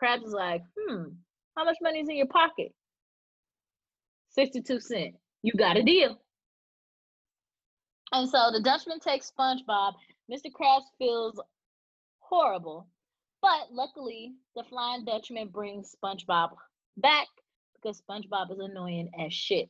Krabs 0.00 0.24
is 0.24 0.32
like, 0.32 0.62
"Hmm, 0.78 1.14
how 1.56 1.64
much 1.64 1.78
money 1.82 2.00
is 2.00 2.08
in 2.08 2.16
your 2.16 2.26
pocket?" 2.26 2.72
62 4.30 4.80
cents. 4.80 5.18
You 5.42 5.52
got 5.52 5.76
a 5.76 5.82
deal. 5.82 6.20
And 8.12 8.28
so 8.28 8.50
the 8.52 8.60
Dutchman 8.60 9.00
takes 9.00 9.32
SpongeBob. 9.38 9.94
Mr. 10.30 10.50
Krabs 10.52 10.84
feels 10.98 11.40
horrible. 12.20 12.86
But 13.40 13.68
luckily, 13.72 14.32
the 14.56 14.64
Flying 14.64 15.04
Dutchman 15.04 15.48
brings 15.48 15.94
SpongeBob 16.02 16.50
back 16.96 17.28
because 17.74 18.02
SpongeBob 18.08 18.50
is 18.52 18.58
annoying 18.58 19.10
as 19.18 19.32
shit. 19.32 19.68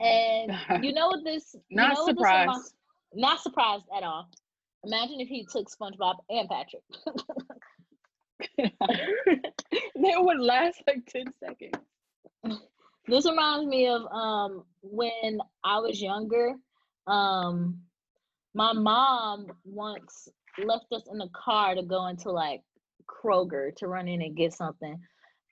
And 0.00 0.52
you 0.84 0.92
know 0.92 1.08
what 1.08 1.24
this 1.24 1.56
not 1.70 1.90
you 1.90 1.94
know 1.94 2.06
surprised. 2.06 2.60
This 2.60 2.74
not 3.14 3.40
surprised 3.40 3.84
at 3.96 4.02
all. 4.02 4.28
Imagine 4.84 5.20
if 5.20 5.28
he 5.28 5.46
took 5.50 5.68
SpongeBob 5.68 6.16
and 6.30 6.48
Patrick. 6.48 6.82
they 8.56 10.14
would 10.16 10.40
last 10.40 10.82
like 10.86 11.04
10 11.06 11.24
seconds. 11.42 11.74
This 13.06 13.24
reminds 13.28 13.66
me 13.66 13.88
of 13.88 14.02
um 14.12 14.62
when 14.82 15.40
I 15.64 15.78
was 15.80 16.00
younger. 16.00 16.54
Um 17.06 17.80
my 18.54 18.72
mom 18.72 19.46
once 19.64 20.28
left 20.62 20.86
us 20.92 21.02
in 21.10 21.18
the 21.18 21.28
car 21.34 21.74
to 21.74 21.82
go 21.82 22.06
into 22.06 22.30
like 22.30 22.62
Kroger 23.06 23.74
to 23.76 23.86
run 23.86 24.08
in 24.08 24.22
and 24.22 24.36
get 24.36 24.52
something. 24.52 24.98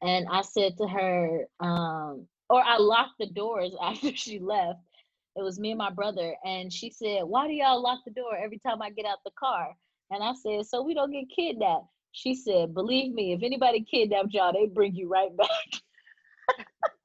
And 0.03 0.27
I 0.31 0.43
said 0.43 0.77
to 0.79 0.87
her, 0.87 1.45
um, 1.61 2.27
or 2.51 2.63
I 2.63 2.79
locked 2.79 3.19
the 3.19 3.27
doors 3.27 3.75
after 3.83 4.15
she 4.15 4.39
left. 4.39 4.81
It 5.37 5.43
was 5.43 5.61
me 5.61 5.71
and 5.71 5.79
my 5.79 5.91
brother. 5.91 6.35
And 6.45 6.73
she 6.73 6.91
said, 6.91 7.23
Why 7.23 7.47
do 7.47 7.53
y'all 7.53 7.81
lock 7.83 8.01
the 8.05 8.11
door 8.13 8.37
every 8.37 8.59
time 8.59 8.83
I 8.83 8.91
get 8.91 9.07
out 9.07 9.19
the 9.25 9.31
car? 9.39 9.75
And 10.11 10.23
I 10.23 10.33
said, 10.35 10.67
So 10.67 10.83
we 10.83 10.95
don't 10.95 11.13
get 11.13 11.27
kidnapped. 11.35 11.87
She 12.13 12.35
said, 12.35 12.75
Believe 12.75 13.15
me, 13.15 13.33
if 13.33 13.43
anybody 13.45 13.87
kidnapped 13.89 14.33
y'all, 14.33 14.53
they 14.53 14.67
bring 14.67 14.97
you 14.97 15.09
right 15.09 15.37
back. 15.37 15.49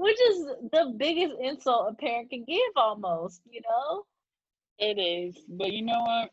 which 0.00 0.18
is 0.30 0.46
the 0.72 0.94
biggest 0.96 1.34
insult 1.42 1.90
a 1.90 1.94
parent 1.94 2.30
can 2.30 2.44
give 2.44 2.72
almost 2.76 3.42
you 3.50 3.60
know? 3.68 4.04
It 4.78 4.98
is 4.98 5.36
but 5.48 5.72
you 5.72 5.82
know 5.82 6.00
what? 6.00 6.30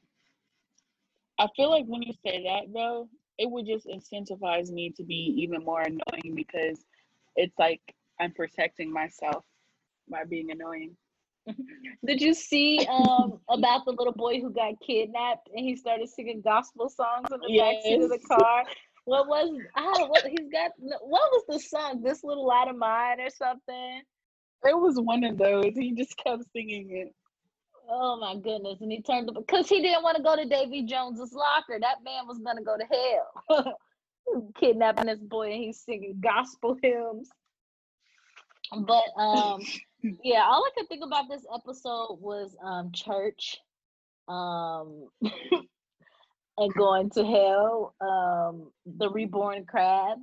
I 1.40 1.48
feel 1.56 1.70
like 1.70 1.86
when 1.86 2.02
you 2.02 2.14
say 2.26 2.44
that 2.44 2.74
though 2.74 3.10
it 3.38 3.50
would 3.50 3.68
just 3.68 3.88
incentivize 3.88 4.72
me 4.72 4.92
to 4.98 5.04
be 5.04 5.36
even 5.38 5.64
more 5.64 5.82
annoying 5.82 6.34
because 6.36 6.86
it's 7.36 7.58
like 7.60 7.82
i'm 8.20 8.34
protecting 8.34 8.92
myself 8.92 9.44
by 10.10 10.24
being 10.24 10.52
annoying. 10.52 10.96
Did 12.06 12.22
you 12.22 12.34
see 12.34 12.86
um 12.88 13.40
about 13.50 13.86
the 13.86 13.92
little 13.92 14.14
boy 14.14 14.40
who 14.42 14.50
got 14.50 14.74
kidnapped 14.86 15.50
and 15.54 15.66
he 15.66 15.76
started 15.76 16.10
singing 16.10 16.42
gospel 16.42 16.90
songs 16.90 17.28
in 17.32 17.40
the 17.40 17.48
yes. 17.50 17.86
backseat 17.86 18.04
of 18.04 18.10
the 18.10 18.20
car 18.20 18.64
what 19.08 19.26
was 19.26 19.58
ah, 19.78 20.06
what 20.08 20.26
he's 20.26 20.50
got 20.52 20.72
what 20.78 21.32
was 21.32 21.44
the 21.48 21.60
song? 21.60 22.02
This 22.04 22.26
little 22.26 22.46
light 22.46 22.68
of 22.68 22.76
mine 22.76 23.22
or 23.22 23.30
something? 23.30 24.02
It 24.66 24.78
was 24.78 25.00
one 25.00 25.24
of 25.24 25.38
those. 25.38 25.72
He 25.76 25.94
just 25.94 26.18
kept 26.18 26.44
singing 26.52 26.90
it. 26.92 27.16
Oh 27.90 28.20
my 28.20 28.36
goodness. 28.36 28.82
And 28.82 28.92
he 28.92 29.02
turned 29.02 29.32
because 29.34 29.70
he 29.70 29.82
didn't 29.82 30.04
want 30.04 30.18
to 30.18 30.24
go 30.24 30.36
to 30.36 30.44
Davy 30.44 30.84
Jones's 30.84 31.32
locker. 31.32 31.80
That 31.80 32.04
man 32.04 32.28
was 32.28 32.40
gonna 32.40 32.64
go 32.64 32.76
to 32.78 32.84
hell. 33.56 33.78
Kidnapping 34.60 35.06
this 35.06 35.20
boy 35.20 35.52
and 35.52 35.64
he's 35.64 35.80
singing 35.80 36.20
gospel 36.22 36.76
hymns. 36.84 37.30
But 38.78 39.06
um 39.18 39.62
yeah, 40.22 40.44
all 40.44 40.66
I 40.66 40.72
could 40.78 40.90
think 40.90 41.06
about 41.06 41.30
this 41.30 41.46
episode 41.54 42.18
was 42.20 42.58
um 42.62 42.92
church. 42.92 43.58
Um 44.28 45.08
and 46.58 46.74
going 46.74 47.10
to 47.12 47.26
hell. 47.26 47.96
Um 48.02 48.72
the 48.86 49.10
reborn 49.10 49.66
crab. 49.66 50.20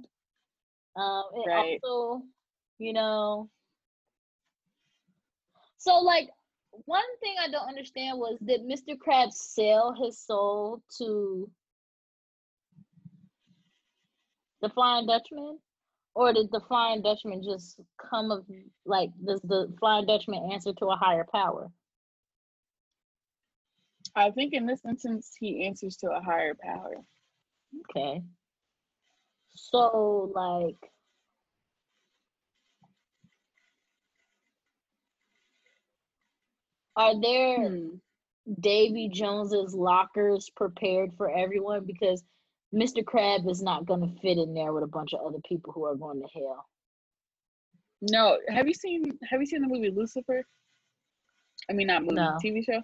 Um 0.96 1.24
and 1.34 1.44
right. 1.46 1.80
also, 1.82 2.22
you 2.78 2.92
know. 2.92 3.48
So 5.78 5.98
like 5.98 6.30
one 6.86 7.02
thing 7.20 7.34
I 7.40 7.48
don't 7.48 7.68
understand 7.68 8.18
was 8.18 8.38
did 8.44 8.62
Mr. 8.62 8.98
Crab 8.98 9.30
sell 9.32 9.94
his 9.94 10.18
soul 10.18 10.82
to 10.98 11.50
the 14.60 14.68
Flying 14.70 15.06
Dutchman? 15.06 15.58
Or 16.16 16.32
did 16.32 16.50
the 16.52 16.60
Flying 16.68 17.02
Dutchman 17.02 17.42
just 17.42 17.80
come 17.98 18.30
of 18.30 18.44
like 18.86 19.10
does 19.24 19.40
the 19.42 19.72
Flying 19.78 20.06
Dutchman 20.06 20.52
answer 20.52 20.72
to 20.74 20.86
a 20.86 20.96
higher 20.96 21.26
power? 21.32 21.70
I 24.16 24.30
think 24.30 24.54
in 24.54 24.66
this 24.66 24.80
instance 24.88 25.32
he 25.38 25.66
answers 25.66 25.96
to 25.98 26.10
a 26.10 26.20
higher 26.20 26.54
power. 26.54 26.94
Okay. 27.90 28.22
So 29.54 30.32
like 30.34 30.76
Are 36.96 37.20
there 37.20 37.68
hmm. 37.68 37.88
Davy 38.60 39.08
Jones's 39.08 39.74
lockers 39.74 40.50
prepared 40.54 41.12
for 41.16 41.30
everyone? 41.30 41.84
Because 41.84 42.22
Mr. 42.74 43.04
Crab 43.04 43.48
is 43.48 43.62
not 43.62 43.86
going 43.86 44.00
to 44.00 44.20
fit 44.20 44.38
in 44.38 44.54
there 44.54 44.72
with 44.72 44.84
a 44.84 44.88
bunch 44.88 45.12
of 45.12 45.20
other 45.26 45.38
people 45.48 45.72
who 45.72 45.84
are 45.84 45.96
going 45.96 46.20
to 46.20 46.28
hell. 46.34 46.66
No, 48.02 48.38
have 48.48 48.68
you 48.68 48.74
seen 48.74 49.18
Have 49.28 49.40
you 49.40 49.46
seen 49.46 49.62
the 49.62 49.68
movie 49.68 49.90
Lucifer? 49.90 50.44
I 51.70 51.72
mean, 51.72 51.86
not 51.86 52.02
movie, 52.02 52.16
no. 52.16 52.36
TV 52.44 52.64
show. 52.64 52.82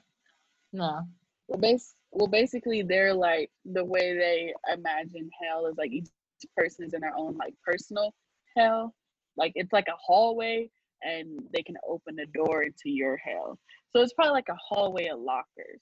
No. 0.73 1.07
Well, 1.51 1.59
base 1.59 1.95
well, 2.13 2.29
basically, 2.29 2.83
they're 2.83 3.13
like 3.13 3.51
the 3.65 3.85
way 3.85 4.17
they 4.17 4.55
imagine 4.73 5.29
hell 5.43 5.67
is 5.67 5.77
like 5.77 5.91
each 5.91 6.09
person 6.57 6.87
is 6.87 6.95
in 6.95 7.01
their 7.01 7.15
own 7.17 7.37
like 7.37 7.55
personal 7.65 8.15
hell. 8.57 8.95
Like 9.37 9.53
it's 9.57 9.73
like 9.73 9.89
a 9.89 9.97
hallway, 10.01 10.71
and 11.03 11.41
they 11.53 11.63
can 11.63 11.75
open 11.87 12.21
a 12.21 12.27
door 12.27 12.63
into 12.63 12.89
your 12.89 13.17
hell. 13.17 13.59
So 13.93 14.01
it's 14.01 14.13
probably 14.13 14.33
like 14.33 14.49
a 14.49 14.57
hallway 14.57 15.09
of 15.09 15.19
lockers, 15.19 15.81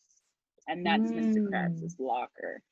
and 0.66 0.86
that's 0.86 1.10
mm. 1.10 1.34
Mr. 1.34 1.48
Krabs' 1.50 1.94
locker. 1.98 2.62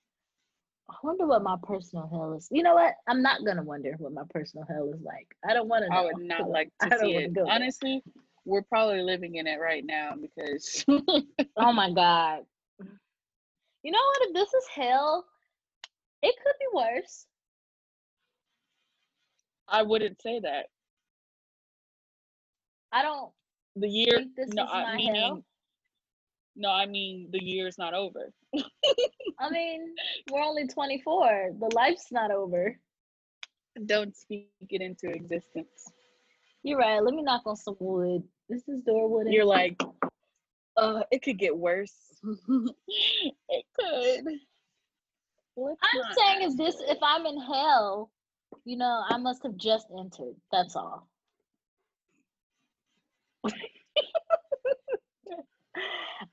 I 0.88 0.94
wonder 1.02 1.26
what 1.26 1.42
my 1.42 1.56
personal 1.62 2.08
hell 2.10 2.34
is. 2.34 2.48
You 2.50 2.62
know 2.62 2.74
what? 2.74 2.94
I'm 3.06 3.20
not 3.20 3.44
gonna 3.44 3.62
wonder 3.62 3.94
what 3.98 4.14
my 4.14 4.22
personal 4.30 4.64
hell 4.66 4.90
is 4.94 5.02
like. 5.02 5.28
I 5.46 5.52
don't 5.52 5.68
want 5.68 5.84
to. 5.90 5.94
I 5.94 6.02
would 6.02 6.18
not 6.18 6.48
like 6.48 6.70
to 6.80 6.98
see 6.98 7.14
it. 7.14 7.36
Honestly, 7.46 8.02
we're 8.46 8.62
probably 8.62 9.02
living 9.02 9.34
in 9.34 9.46
it 9.46 9.60
right 9.60 9.84
now 9.84 10.14
because. 10.18 10.82
oh 11.58 11.72
my 11.74 11.92
god! 11.92 12.44
You 13.86 13.92
know 13.92 13.98
what? 13.98 14.28
If 14.28 14.34
this 14.34 14.48
is 14.52 14.64
hell, 14.74 15.24
it 16.20 16.34
could 16.44 16.54
be 16.58 16.66
worse. 16.74 17.24
I 19.68 19.84
wouldn't 19.84 20.20
say 20.20 20.40
that. 20.40 20.66
I 22.90 23.02
don't 23.02 23.30
the 23.76 23.86
year 23.88 24.24
no 24.54 24.64
I 24.64 24.96
mean 24.96 25.14
hell. 25.14 25.44
no 26.56 26.72
I 26.72 26.86
mean 26.86 27.28
the 27.30 27.40
year's 27.40 27.78
not 27.78 27.94
over. 27.94 28.32
I 29.38 29.50
mean, 29.50 29.94
we're 30.32 30.42
only 30.42 30.66
24. 30.66 31.50
The 31.60 31.72
life's 31.76 32.10
not 32.10 32.32
over. 32.32 32.76
Don't 33.84 34.16
speak 34.16 34.48
it 34.68 34.82
into 34.82 35.14
existence. 35.14 35.92
You're 36.64 36.78
right. 36.78 37.00
Let 37.00 37.14
me 37.14 37.22
knock 37.22 37.42
on 37.46 37.54
some 37.54 37.76
wood. 37.78 38.24
This 38.48 38.66
is 38.66 38.82
Dorwood. 38.82 39.32
You're 39.32 39.44
like, 39.44 39.80
uh, 40.76 41.02
it 41.10 41.22
could 41.22 41.38
get 41.38 41.56
worse. 41.56 41.94
it 42.24 43.64
could. 43.78 44.24
Let's 45.56 45.80
I'm 45.82 46.00
not. 46.00 46.14
saying 46.18 46.42
is 46.42 46.56
this 46.56 46.76
if 46.80 46.98
I'm 47.02 47.24
in 47.24 47.40
hell, 47.40 48.10
you 48.64 48.76
know, 48.76 49.02
I 49.08 49.16
must 49.16 49.42
have 49.42 49.56
just 49.56 49.86
entered. 49.98 50.36
That's 50.52 50.76
all. 50.76 51.08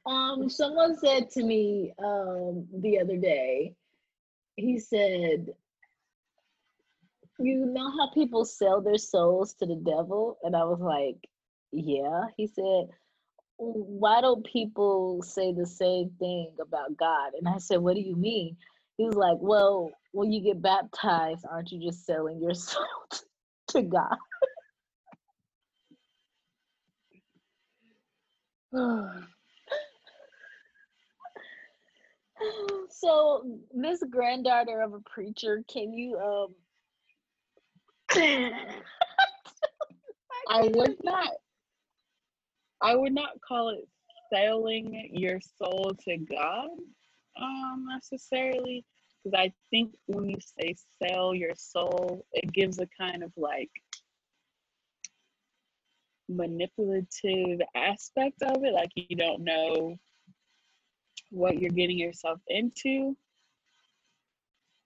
um, 0.05 0.49
someone 0.49 0.97
said 0.97 1.29
to 1.31 1.43
me 1.43 1.93
um, 2.03 2.67
the 2.81 2.99
other 2.99 3.17
day, 3.17 3.75
he 4.55 4.79
said, 4.79 5.53
You 7.39 7.65
know 7.65 7.91
how 7.91 8.09
people 8.13 8.43
sell 8.45 8.81
their 8.81 8.97
souls 8.97 9.53
to 9.55 9.65
the 9.65 9.75
devil? 9.75 10.37
And 10.43 10.55
I 10.55 10.63
was 10.65 10.79
like, 10.81 11.29
Yeah. 11.71 12.25
He 12.35 12.47
said, 12.47 12.89
Why 13.71 14.21
don't 14.21 14.45
people 14.45 15.21
say 15.23 15.53
the 15.53 15.65
same 15.65 16.11
thing 16.19 16.51
about 16.61 16.97
God? 16.97 17.31
And 17.37 17.47
I 17.47 17.57
said, 17.59 17.77
What 17.77 17.95
do 17.95 18.01
you 18.01 18.15
mean? 18.15 18.57
He 18.97 19.05
was 19.05 19.15
like, 19.15 19.37
Well, 19.39 19.91
when 20.11 20.31
you 20.31 20.41
get 20.41 20.61
baptized, 20.61 21.45
aren't 21.49 21.71
you 21.71 21.81
just 21.81 22.05
selling 22.05 22.41
your 22.41 22.53
soul 22.55 22.85
to 23.69 23.81
God? 23.81 24.17
so, 32.89 33.59
Miss 33.73 34.03
Granddaughter 34.09 34.81
of 34.81 34.93
a 34.93 34.99
Preacher, 34.99 35.63
can 35.71 35.93
you 35.93 36.17
um 36.17 36.55
I 40.49 40.63
would 40.73 40.97
not 41.03 41.29
I 42.83 42.95
would 42.95 43.13
not 43.13 43.41
call 43.47 43.69
it 43.69 43.87
selling 44.31 45.09
your 45.13 45.39
soul 45.57 45.93
to 46.05 46.17
God 46.17 46.69
um 47.39 47.85
necessarily 47.89 48.85
because 49.23 49.39
I 49.39 49.53
think 49.69 49.93
when 50.07 50.29
you 50.29 50.37
say 50.59 50.75
sell 51.01 51.33
your 51.33 51.55
soul, 51.55 52.25
it 52.33 52.51
gives 52.51 52.79
a 52.79 52.87
kind 52.99 53.23
of 53.23 53.31
like 53.37 53.71
manipulative 56.29 57.61
aspect 57.75 58.41
of 58.43 58.63
it 58.63 58.73
like 58.73 58.91
you 58.95 59.15
don't 59.15 59.43
know 59.43 59.95
what 61.29 61.59
you're 61.59 61.71
getting 61.71 61.97
yourself 61.97 62.39
into. 62.47 63.15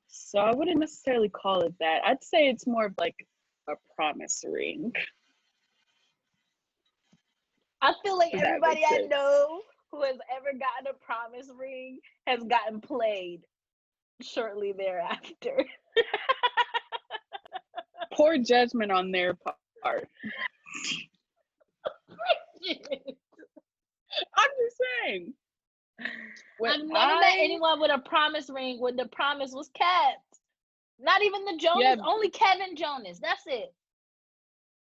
So 0.08 0.40
i 0.40 0.54
wouldn't 0.54 0.80
necessarily 0.80 1.30
call 1.30 1.62
it 1.62 1.74
that. 1.80 2.02
I'd 2.06 2.24
say 2.24 2.48
it's 2.48 2.68
more 2.68 2.86
of 2.86 2.94
like 2.98 3.16
a 3.70 3.74
promise 3.96 4.44
ring 4.48 4.94
i 7.82 7.94
feel 8.04 8.18
like 8.18 8.34
everybody 8.34 8.82
i 8.92 9.08
know 9.10 9.62
who 9.92 10.04
has 10.04 10.18
ever 10.36 10.52
gotten 10.52 10.88
a 10.90 10.94
promise 11.06 11.50
ring 11.58 12.00
has 12.26 12.44
gotten 12.44 12.82
played 12.82 13.42
shortly 14.22 14.74
thereafter 14.78 15.63
poor 18.13 18.38
judgment 18.38 18.92
on 18.92 19.12
their 19.12 19.38
part 19.84 20.10
I'm 24.36 24.50
just 24.60 24.78
saying. 25.06 25.34
I've 26.00 26.86
never 26.86 26.96
I, 26.96 27.20
met 27.20 27.34
anyone 27.38 27.80
with 27.80 27.92
a 27.92 28.00
promise 28.00 28.50
ring 28.50 28.80
when 28.80 28.96
the 28.96 29.08
promise 29.08 29.52
was 29.54 29.70
kept. 29.74 30.24
Not 31.00 31.24
even 31.24 31.46
the 31.46 31.58
Jonas, 31.58 31.82
yeah, 31.82 31.96
only 32.06 32.30
Kevin 32.30 32.76
Jonas. 32.76 33.20
That's 33.20 33.44
it. 33.46 33.74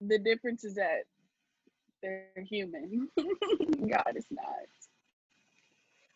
The 0.02 0.18
difference 0.18 0.64
is 0.64 0.76
that 0.76 1.04
they're 2.02 2.30
human. 2.44 3.10
God 3.18 4.14
is 4.16 4.26
not. 4.32 4.46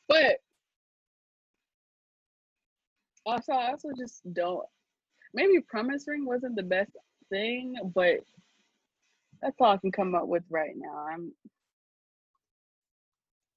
But 0.08 0.39
also, 3.26 3.54
I 3.54 3.72
also 3.72 3.89
just 3.98 4.22
don't. 4.34 4.65
Maybe 5.34 5.60
promise 5.62 6.06
ring 6.08 6.26
wasn't 6.26 6.56
the 6.56 6.63
best 6.63 6.91
thing, 7.30 7.76
but 7.96 8.19
that's 9.41 9.60
all 9.60 9.72
I 9.72 9.78
can 9.78 9.91
come 9.91 10.15
up 10.15 10.28
with 10.28 10.43
right 10.50 10.74
now. 10.76 11.08
I'm 11.12 11.32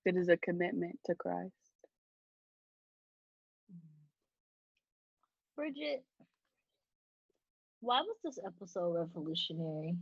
it 0.07 0.17
is 0.17 0.29
a 0.29 0.37
commitment 0.37 0.99
to 1.07 1.17
Christ. 1.17 1.53
Bridget, 5.57 6.05
why 7.81 8.03
was 8.03 8.17
this 8.23 8.39
episode 8.45 8.95
revolutionary? 8.95 9.97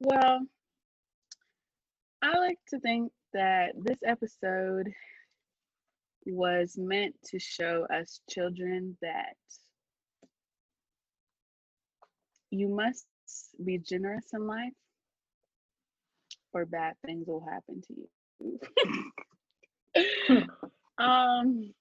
Well, 0.00 0.40
I 2.22 2.38
like 2.38 2.58
to 2.68 2.80
think 2.80 3.12
that 3.34 3.72
this 3.76 3.98
episode 4.04 4.88
was 6.26 6.76
meant 6.78 7.14
to 7.26 7.38
show 7.38 7.86
us 7.92 8.20
children 8.28 8.96
that 9.02 9.36
you 12.50 12.68
must 12.68 13.06
be 13.64 13.78
generous 13.78 14.26
in 14.32 14.46
life 14.46 14.72
or 16.52 16.64
bad 16.66 16.94
things 17.04 17.26
will 17.26 17.44
happen 17.44 17.82
to 17.82 17.94
you. 19.96 20.46
um 20.98 21.72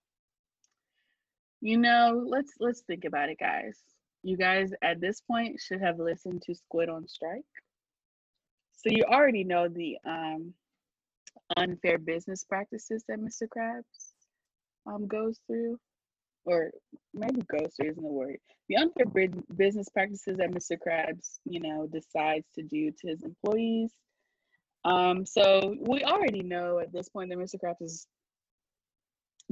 you 1.61 1.77
know, 1.77 2.23
let's 2.27 2.53
let's 2.59 2.81
think 2.81 3.05
about 3.05 3.29
it 3.29 3.39
guys. 3.39 3.79
You 4.23 4.37
guys 4.37 4.71
at 4.81 5.01
this 5.01 5.21
point 5.21 5.59
should 5.59 5.81
have 5.81 5.99
listened 5.99 6.41
to 6.43 6.55
Squid 6.55 6.89
on 6.89 7.07
Strike. 7.07 7.43
So 8.79 8.89
you 8.89 9.03
already 9.03 9.43
know 9.43 9.67
the 9.67 9.97
um 10.05 10.53
unfair 11.57 11.97
business 11.97 12.43
practices 12.43 13.03
that 13.07 13.19
Mr. 13.19 13.47
Krabs 13.47 14.13
um 14.85 15.07
goes 15.07 15.39
through 15.47 15.77
or 16.45 16.71
maybe 17.13 17.41
goes 17.41 17.73
through 17.75 17.91
isn't 17.91 18.03
the 18.03 18.09
word. 18.09 18.37
The 18.69 18.77
unfair 18.77 19.05
business 19.55 19.89
practices 19.89 20.37
that 20.37 20.51
Mr. 20.51 20.77
Krabs, 20.77 21.39
you 21.45 21.59
know, 21.59 21.87
decides 21.91 22.45
to 22.55 22.63
do 22.63 22.91
to 22.91 23.07
his 23.07 23.23
employees. 23.23 23.91
Um, 24.85 25.25
so 25.25 25.75
we 25.81 26.03
already 26.03 26.41
know 26.41 26.79
at 26.79 26.93
this 26.93 27.09
point 27.09 27.29
that 27.29 27.37
Mr. 27.37 27.55
Krabs 27.63 27.81
is 27.81 28.07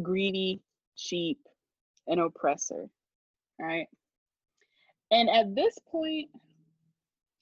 greedy, 0.02 0.62
cheap, 0.96 1.40
and 2.08 2.20
oppressor, 2.20 2.88
right? 3.60 3.88
And 5.12 5.30
at 5.30 5.56
this 5.56 5.78
point, 5.92 6.30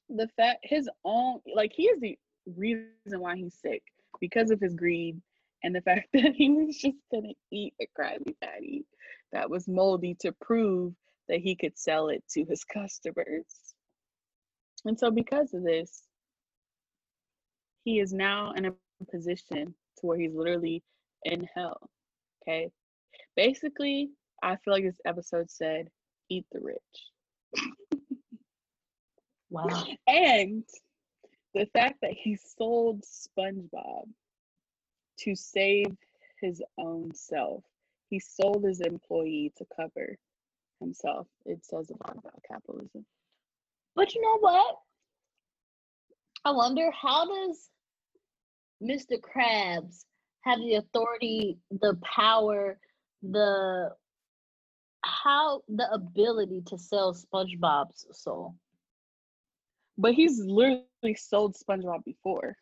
the 0.09 0.27
fact 0.35 0.59
his 0.63 0.89
own 1.03 1.39
like 1.55 1.71
he 1.73 1.83
is 1.83 1.99
the 1.99 2.17
reason 2.55 3.19
why 3.19 3.35
he's 3.35 3.55
sick 3.55 3.81
because 4.19 4.51
of 4.51 4.59
his 4.59 4.75
greed 4.75 5.19
and 5.63 5.75
the 5.75 5.81
fact 5.81 6.07
that 6.13 6.33
he 6.35 6.49
was 6.49 6.77
just 6.77 6.97
gonna 7.11 7.33
eat 7.51 7.73
a 7.81 7.87
Krabby 7.99 8.35
Patty 8.41 8.85
that 9.31 9.49
was 9.49 9.67
moldy 9.67 10.15
to 10.21 10.31
prove 10.41 10.93
that 11.27 11.39
he 11.39 11.55
could 11.55 11.77
sell 11.77 12.09
it 12.09 12.23
to 12.31 12.45
his 12.45 12.63
customers. 12.73 13.45
And 14.85 14.97
so 14.97 15.09
because 15.09 15.53
of 15.53 15.63
this, 15.63 16.03
he 17.83 17.99
is 17.99 18.13
now 18.13 18.51
in 18.53 18.65
a 18.65 18.73
position 19.11 19.73
to 19.97 20.05
where 20.05 20.17
he's 20.17 20.35
literally 20.35 20.83
in 21.23 21.47
hell. 21.55 21.89
Okay. 22.43 22.69
Basically, 23.35 24.11
I 24.43 24.57
feel 24.57 24.73
like 24.73 24.83
this 24.83 25.01
episode 25.05 25.49
said, 25.49 25.89
eat 26.29 26.45
the 26.51 26.59
rich. 26.61 26.79
wow. 29.49 29.85
And 30.07 30.63
the 31.53 31.65
fact 31.73 31.99
that 32.01 32.11
he 32.11 32.37
sold 32.57 33.03
SpongeBob 33.03 34.07
to 35.19 35.35
save 35.35 35.95
his 36.41 36.61
own 36.77 37.13
self. 37.13 37.63
He 38.09 38.19
sold 38.19 38.63
his 38.63 38.81
employee 38.81 39.53
to 39.57 39.65
cover 39.75 40.17
himself. 40.79 41.27
It 41.45 41.65
says 41.65 41.89
a 41.89 42.07
lot 42.07 42.17
about 42.17 42.43
capitalism. 42.49 43.05
But 43.95 44.13
you 44.13 44.21
know 44.21 44.39
what? 44.39 44.75
I 46.43 46.51
wonder 46.51 46.91
how 46.91 47.25
does 47.25 47.69
Mr. 48.83 49.19
Krabs 49.19 50.03
have 50.41 50.59
the 50.59 50.75
authority, 50.75 51.57
the 51.71 51.97
power, 52.03 52.77
the 53.23 53.89
how 55.01 55.61
the 55.67 55.91
ability 55.91 56.63
to 56.67 56.77
sell 56.77 57.13
SpongeBob's 57.13 58.05
soul? 58.11 58.55
But 59.97 60.13
he's 60.13 60.39
literally 60.39 61.15
sold 61.17 61.55
SpongeBob 61.55 62.03
before. 62.03 62.57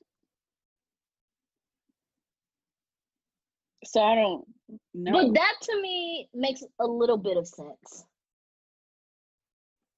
So 3.86 4.02
I 4.02 4.16
don't 4.16 4.46
know. 4.94 5.12
But 5.12 5.34
that 5.34 5.54
to 5.64 5.82
me 5.82 6.30
makes 6.34 6.64
a 6.80 6.86
little 6.86 7.18
bit 7.18 7.38
of 7.38 7.48
sense. 7.48 8.06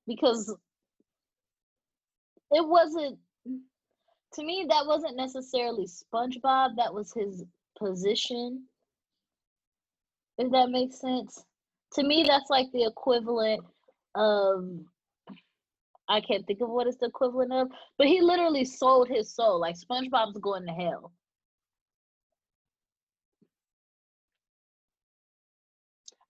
Because 0.08 0.56
it 2.52 2.66
wasn't 2.66 3.18
to 4.34 4.44
me 4.44 4.66
that 4.70 4.86
wasn't 4.86 5.16
necessarily 5.16 5.88
SpongeBob, 5.88 6.76
that 6.78 6.94
was 6.94 7.14
his 7.14 7.44
position. 7.78 8.66
If 10.38 10.52
that 10.52 10.70
makes 10.70 11.00
sense. 11.00 11.44
To 11.94 12.04
me 12.04 12.24
that's 12.28 12.50
like 12.50 12.72
the 12.72 12.84
equivalent 12.86 13.64
of 14.16 14.80
I 16.08 16.22
can't 16.22 16.46
think 16.46 16.62
of 16.62 16.70
what 16.70 16.88
it's 16.88 16.98
the 16.98 17.08
equivalent 17.08 17.52
of, 17.52 17.70
but 17.98 18.08
he 18.08 18.22
literally 18.22 18.64
sold 18.66 19.08
his 19.10 19.34
soul. 19.34 19.60
Like 19.60 19.76
SpongeBob's 19.76 20.38
going 20.38 20.66
to 20.68 20.74
hell. 20.74 21.12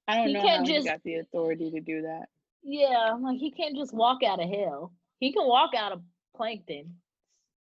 I 0.08 0.18
don't 0.18 0.28
he 0.28 0.34
know 0.34 0.42
can't 0.42 0.68
how 0.68 0.74
just, 0.74 0.86
he 0.86 0.92
got 0.92 1.04
the 1.04 1.16
authority 1.16 1.72
to 1.72 1.82
do 1.82 2.04
that. 2.04 2.28
Yeah, 2.64 3.18
like 3.20 3.38
he 3.38 3.52
can't 3.52 3.76
just 3.76 3.94
walk 3.94 4.24
out 4.24 4.42
of 4.42 4.50
hell. 4.50 4.94
He 5.20 5.34
can 5.34 5.48
walk 5.48 5.76
out 5.76 5.92
of 5.92 6.02
plankton. 6.36 6.96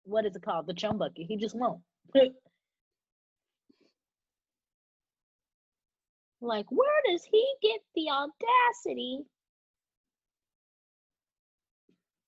What 0.04 0.26
is 0.26 0.36
it 0.36 0.41
called? 0.41 0.67
The 0.67 0.74
chum 0.74 0.97
bucket. 0.97 1.28
He 1.28 1.38
just 1.38 1.56
won't. 1.56 1.82
like, 6.41 6.65
where 6.69 7.02
does 7.10 7.24
he 7.24 7.45
get 7.62 7.80
the 7.95 8.10
audacity 8.10 9.24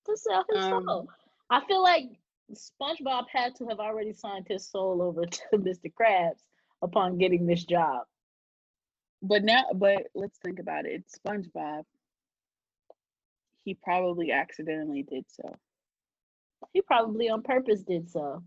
to 0.05 0.17
sell 0.17 0.45
his 0.49 0.63
um, 0.63 0.83
soul? 0.85 1.09
I 1.49 1.65
feel 1.65 1.83
like 1.83 2.05
SpongeBob 2.53 3.25
had 3.31 3.55
to 3.55 3.67
have 3.67 3.79
already 3.79 4.13
signed 4.13 4.47
his 4.47 4.67
soul 4.67 5.01
over 5.01 5.25
to 5.25 5.41
Mr. 5.53 5.91
Krabs 5.93 6.41
upon 6.81 7.17
getting 7.17 7.45
this 7.45 7.63
job. 7.63 8.03
But 9.21 9.43
now, 9.43 9.63
but 9.73 10.07
let's 10.13 10.37
think 10.39 10.59
about 10.59 10.85
it. 10.85 11.03
It's 11.05 11.17
SpongeBob. 11.19 11.83
He 13.63 13.73
probably 13.73 14.31
accidentally 14.31 15.03
did 15.03 15.25
so. 15.29 15.55
He 16.73 16.81
probably 16.81 17.29
on 17.29 17.41
purpose 17.41 17.81
did 17.83 18.09
so. 18.09 18.43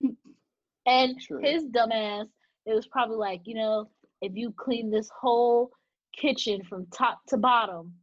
and 0.86 1.20
True. 1.20 1.40
his 1.42 1.64
dumbass, 1.64 2.26
it 2.66 2.74
was 2.74 2.86
probably 2.86 3.16
like, 3.16 3.42
you 3.46 3.54
know, 3.54 3.88
if 4.20 4.32
you 4.36 4.54
clean 4.56 4.90
this 4.90 5.10
whole 5.20 5.70
kitchen 6.16 6.62
from 6.62 6.86
top 6.86 7.20
to 7.28 7.36
bottom, 7.36 7.94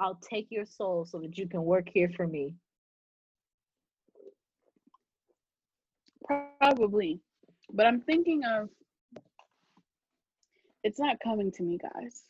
I'll 0.00 0.18
take 0.28 0.48
your 0.50 0.64
soul 0.66 1.04
so 1.04 1.18
that 1.20 1.36
you 1.38 1.46
can 1.46 1.62
work 1.64 1.88
here 1.92 2.10
for 2.16 2.26
me. 2.26 2.54
Probably. 6.26 7.20
But 7.72 7.86
I'm 7.86 8.00
thinking 8.00 8.42
of 8.44 8.70
it's 10.82 10.98
not 10.98 11.18
coming 11.22 11.52
to 11.52 11.62
me, 11.62 11.78
guys. 11.78 12.24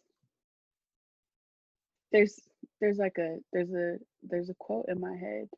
There's 2.12 2.38
there's 2.80 2.98
like 2.98 3.18
a 3.18 3.38
there's 3.52 3.72
a 3.72 3.98
there's 4.22 4.50
a 4.50 4.54
quote 4.58 4.86
in 4.88 5.00
my 5.00 5.16
head. 5.16 5.48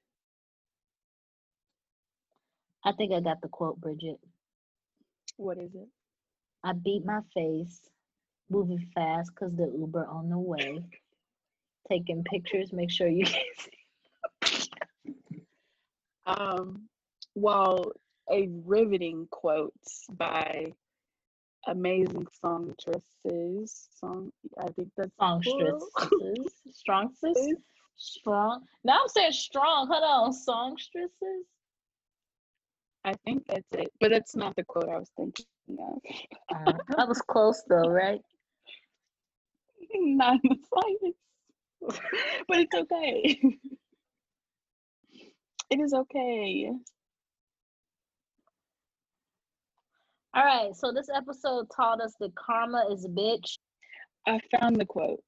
I 2.84 2.92
think 2.92 3.12
I 3.12 3.20
got 3.20 3.40
the 3.40 3.48
quote, 3.48 3.80
Bridget. 3.80 4.18
What 5.38 5.58
is 5.58 5.74
it? 5.74 5.88
I 6.64 6.72
beat 6.74 7.04
my 7.04 7.20
face, 7.34 7.80
moving 8.50 8.86
fast 8.94 9.30
because 9.34 9.56
the 9.56 9.72
Uber 9.76 10.06
on 10.06 10.28
the 10.28 10.38
way. 10.38 10.84
Taking 11.92 12.24
pictures, 12.24 12.72
make 12.72 12.90
sure 12.90 13.06
you 13.06 13.24
can 14.44 14.64
see. 14.70 15.42
um, 16.24 16.88
well, 17.34 17.92
a 18.30 18.48
riveting 18.64 19.28
quote 19.30 19.74
by 20.10 20.72
amazing 21.66 22.26
songstresses. 22.40 23.88
Song, 24.00 24.32
I 24.58 24.68
think 24.70 24.88
that's 24.96 25.10
songstresses. 25.18 25.84
Strongstresses. 26.72 27.56
Strong. 27.98 28.62
Now 28.84 29.00
I'm 29.02 29.08
saying 29.08 29.32
strong. 29.32 29.86
Hold 29.88 30.02
on, 30.02 30.32
songstresses. 30.32 31.44
I 33.04 33.12
think 33.26 33.44
that's 33.46 33.70
it, 33.72 33.92
but 34.00 34.12
that's 34.12 34.34
not 34.34 34.56
the 34.56 34.64
quote 34.64 34.88
I 34.88 34.96
was 34.98 35.10
thinking 35.14 35.44
of. 35.70 36.00
uh, 36.56 36.72
that 36.96 37.06
was 37.06 37.20
close 37.20 37.62
though, 37.68 37.86
right? 37.90 38.22
not 39.94 40.40
in 40.42 40.50
the 40.50 40.56
slightest. 40.70 41.18
but 42.48 42.58
it's 42.58 42.74
okay. 42.74 43.40
it 45.70 45.80
is 45.80 45.92
okay. 45.92 46.70
All 50.34 50.44
right, 50.44 50.74
so 50.74 50.92
this 50.92 51.08
episode 51.14 51.66
taught 51.74 52.00
us 52.00 52.14
that 52.20 52.34
karma 52.34 52.86
is 52.90 53.04
a 53.04 53.08
bitch. 53.08 53.58
I 54.26 54.40
found 54.58 54.76
the 54.76 54.86
quote. 54.86 55.22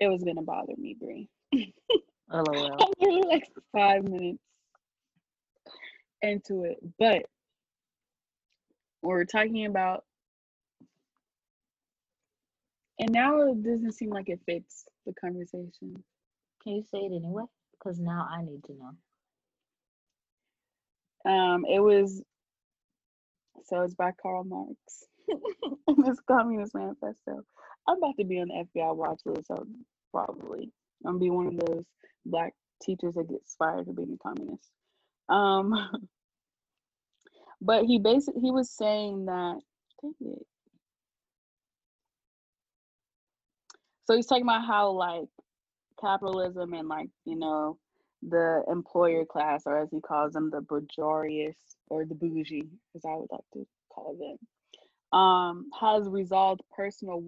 It 0.00 0.08
was 0.08 0.22
gonna 0.22 0.42
bother 0.42 0.74
me, 0.78 0.96
Bree. 0.98 1.28
LOL. 1.52 1.64
Oh, 2.30 2.44
I'm 2.78 2.92
really 3.00 3.26
like 3.26 3.48
five 3.72 4.04
minutes 4.04 4.38
into 6.20 6.64
it, 6.64 6.76
but 6.98 7.22
we're 9.02 9.24
talking 9.24 9.64
about, 9.66 10.04
and 12.98 13.10
now 13.10 13.40
it 13.50 13.62
doesn't 13.62 13.92
seem 13.92 14.10
like 14.10 14.28
it 14.28 14.40
fits 14.44 14.84
the 15.08 15.14
conversation. 15.20 16.04
Can 16.62 16.74
you 16.74 16.82
say 16.90 16.98
it 17.00 17.12
anyway? 17.16 17.44
Because 17.72 17.98
now 17.98 18.26
I 18.30 18.42
need 18.42 18.62
to 18.66 18.72
know. 18.74 19.12
Um, 21.32 21.64
it 21.68 21.80
was 21.80 22.22
so 23.64 23.82
it's 23.82 23.94
by 23.94 24.12
Karl 24.22 24.44
Marx 24.44 24.76
this 26.04 26.18
Communist 26.28 26.74
Manifesto. 26.74 27.42
I'm 27.86 27.98
about 27.98 28.16
to 28.18 28.24
be 28.24 28.40
on 28.40 28.48
the 28.48 28.64
FBI 28.80 28.96
watch 28.96 29.20
list, 29.26 29.46
so 29.48 29.66
probably. 30.12 30.70
I'm 31.06 31.12
gonna 31.12 31.18
be 31.18 31.30
one 31.30 31.46
of 31.48 31.58
those 31.58 31.84
black 32.26 32.52
teachers 32.82 33.14
that 33.14 33.28
get 33.28 33.40
fired 33.58 33.86
for 33.86 33.92
being 33.92 34.16
a 34.20 34.28
communist. 34.28 34.68
Um, 35.28 36.08
but 37.60 37.84
he 37.84 37.98
basically 37.98 38.40
he 38.42 38.50
was 38.50 38.70
saying 38.70 39.26
that. 39.26 39.60
So 44.08 44.16
he's 44.16 44.26
talking 44.26 44.44
about 44.44 44.64
how 44.64 44.92
like 44.92 45.28
capitalism 46.00 46.72
and 46.72 46.88
like 46.88 47.10
you 47.26 47.36
know 47.36 47.78
the 48.26 48.64
employer 48.72 49.26
class, 49.26 49.64
or 49.66 49.78
as 49.78 49.90
he 49.90 50.00
calls 50.00 50.32
them, 50.32 50.50
the 50.50 50.62
bourgeois 50.62 51.52
or 51.88 52.06
the 52.06 52.14
bougie, 52.14 52.70
as 52.96 53.04
I 53.04 53.14
would 53.16 53.28
like 53.30 53.44
to 53.52 53.66
call 53.92 54.16
them, 55.12 55.18
um, 55.20 55.66
has 55.78 56.08
resolved 56.08 56.62
personal 56.74 57.22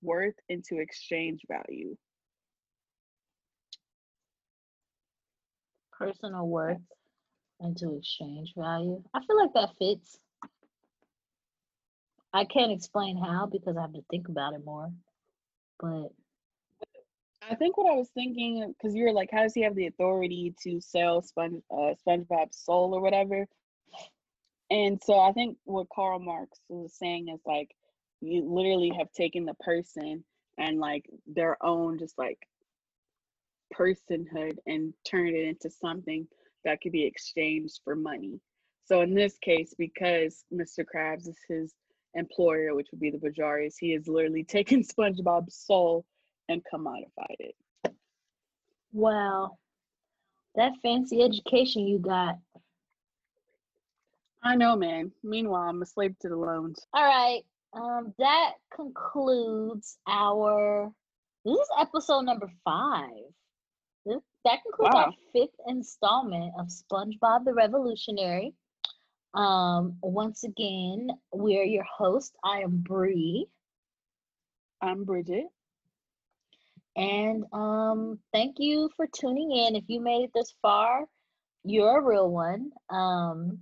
worth 0.00 0.36
into 0.48 0.78
exchange 0.78 1.42
value. 1.48 1.98
Personal 5.92 6.48
worth 6.48 6.80
into 7.60 7.94
exchange 7.98 8.54
value. 8.56 9.02
I 9.12 9.20
feel 9.26 9.36
like 9.36 9.52
that 9.52 9.76
fits. 9.78 10.18
I 12.32 12.46
can't 12.46 12.72
explain 12.72 13.18
how 13.18 13.44
because 13.52 13.76
I 13.76 13.82
have 13.82 13.92
to 13.92 14.04
think 14.10 14.28
about 14.28 14.54
it 14.54 14.64
more. 14.64 14.90
But 15.78 16.08
I 17.50 17.54
think 17.54 17.76
what 17.76 17.90
I 17.90 17.96
was 17.96 18.08
thinking, 18.14 18.72
because 18.76 18.94
you 18.94 19.04
were 19.04 19.12
like, 19.12 19.30
how 19.32 19.42
does 19.42 19.54
he 19.54 19.62
have 19.62 19.74
the 19.74 19.86
authority 19.86 20.54
to 20.62 20.80
sell 20.80 21.22
Sponge 21.22 21.62
uh, 21.70 21.94
SpongeBob's 22.06 22.58
soul 22.58 22.94
or 22.94 23.00
whatever? 23.00 23.46
And 24.70 25.00
so 25.02 25.18
I 25.18 25.32
think 25.32 25.58
what 25.64 25.88
Karl 25.94 26.18
Marx 26.18 26.60
was 26.68 26.94
saying 26.96 27.28
is 27.28 27.40
like, 27.44 27.70
you 28.20 28.44
literally 28.48 28.90
have 28.96 29.10
taken 29.12 29.44
the 29.44 29.54
person 29.54 30.24
and 30.58 30.78
like 30.78 31.04
their 31.26 31.56
own 31.64 31.98
just 31.98 32.16
like 32.16 32.38
personhood 33.74 34.56
and 34.66 34.94
turned 35.04 35.34
it 35.34 35.48
into 35.48 35.68
something 35.68 36.26
that 36.64 36.80
could 36.80 36.92
be 36.92 37.04
exchanged 37.04 37.80
for 37.82 37.96
money. 37.96 38.40
So 38.84 39.00
in 39.02 39.14
this 39.14 39.36
case, 39.38 39.74
because 39.76 40.44
Mr. 40.52 40.84
Krabs 40.84 41.28
is 41.28 41.38
his 41.48 41.74
employer, 42.14 42.74
which 42.74 42.88
would 42.92 43.00
be 43.00 43.10
the 43.10 43.18
bourgeois, 43.18 43.68
he 43.78 43.92
has 43.92 44.06
literally 44.06 44.44
taken 44.44 44.82
SpongeBob's 44.84 45.56
soul 45.56 46.04
and 46.48 46.62
commodified 46.72 47.36
it. 47.38 47.54
Wow. 48.92 49.58
That 50.54 50.72
fancy 50.82 51.22
education 51.22 51.86
you 51.86 51.98
got. 51.98 52.38
I 54.42 54.56
know, 54.56 54.76
man. 54.76 55.12
Meanwhile, 55.22 55.62
I'm 55.62 55.82
a 55.82 55.86
slave 55.86 56.14
to 56.20 56.28
the 56.28 56.36
loans. 56.36 56.84
All 56.92 57.04
right. 57.04 57.42
Um, 57.72 58.12
that 58.18 58.52
concludes 58.74 59.96
our 60.06 60.92
this 61.44 61.58
is 61.58 61.68
episode 61.78 62.22
number 62.22 62.50
five. 62.64 63.08
This, 64.06 64.18
that 64.44 64.62
concludes 64.62 64.94
wow. 64.94 65.04
our 65.06 65.12
fifth 65.32 65.56
installment 65.66 66.52
of 66.58 66.68
SpongeBob 66.68 67.44
the 67.44 67.54
Revolutionary. 67.54 68.54
Um, 69.34 69.96
once 70.02 70.44
again, 70.44 71.08
we're 71.32 71.64
your 71.64 71.84
host. 71.84 72.36
I 72.44 72.60
am 72.60 72.78
Bree. 72.78 73.46
I'm 74.80 75.04
Bridget. 75.04 75.46
And 76.96 77.44
um, 77.52 78.18
thank 78.32 78.56
you 78.58 78.90
for 78.96 79.06
tuning 79.06 79.52
in. 79.52 79.76
If 79.76 79.84
you 79.88 80.00
made 80.00 80.24
it 80.24 80.30
this 80.34 80.54
far, 80.60 81.06
you're 81.64 81.98
a 81.98 82.04
real 82.04 82.30
one. 82.30 82.70
Um, 82.90 83.60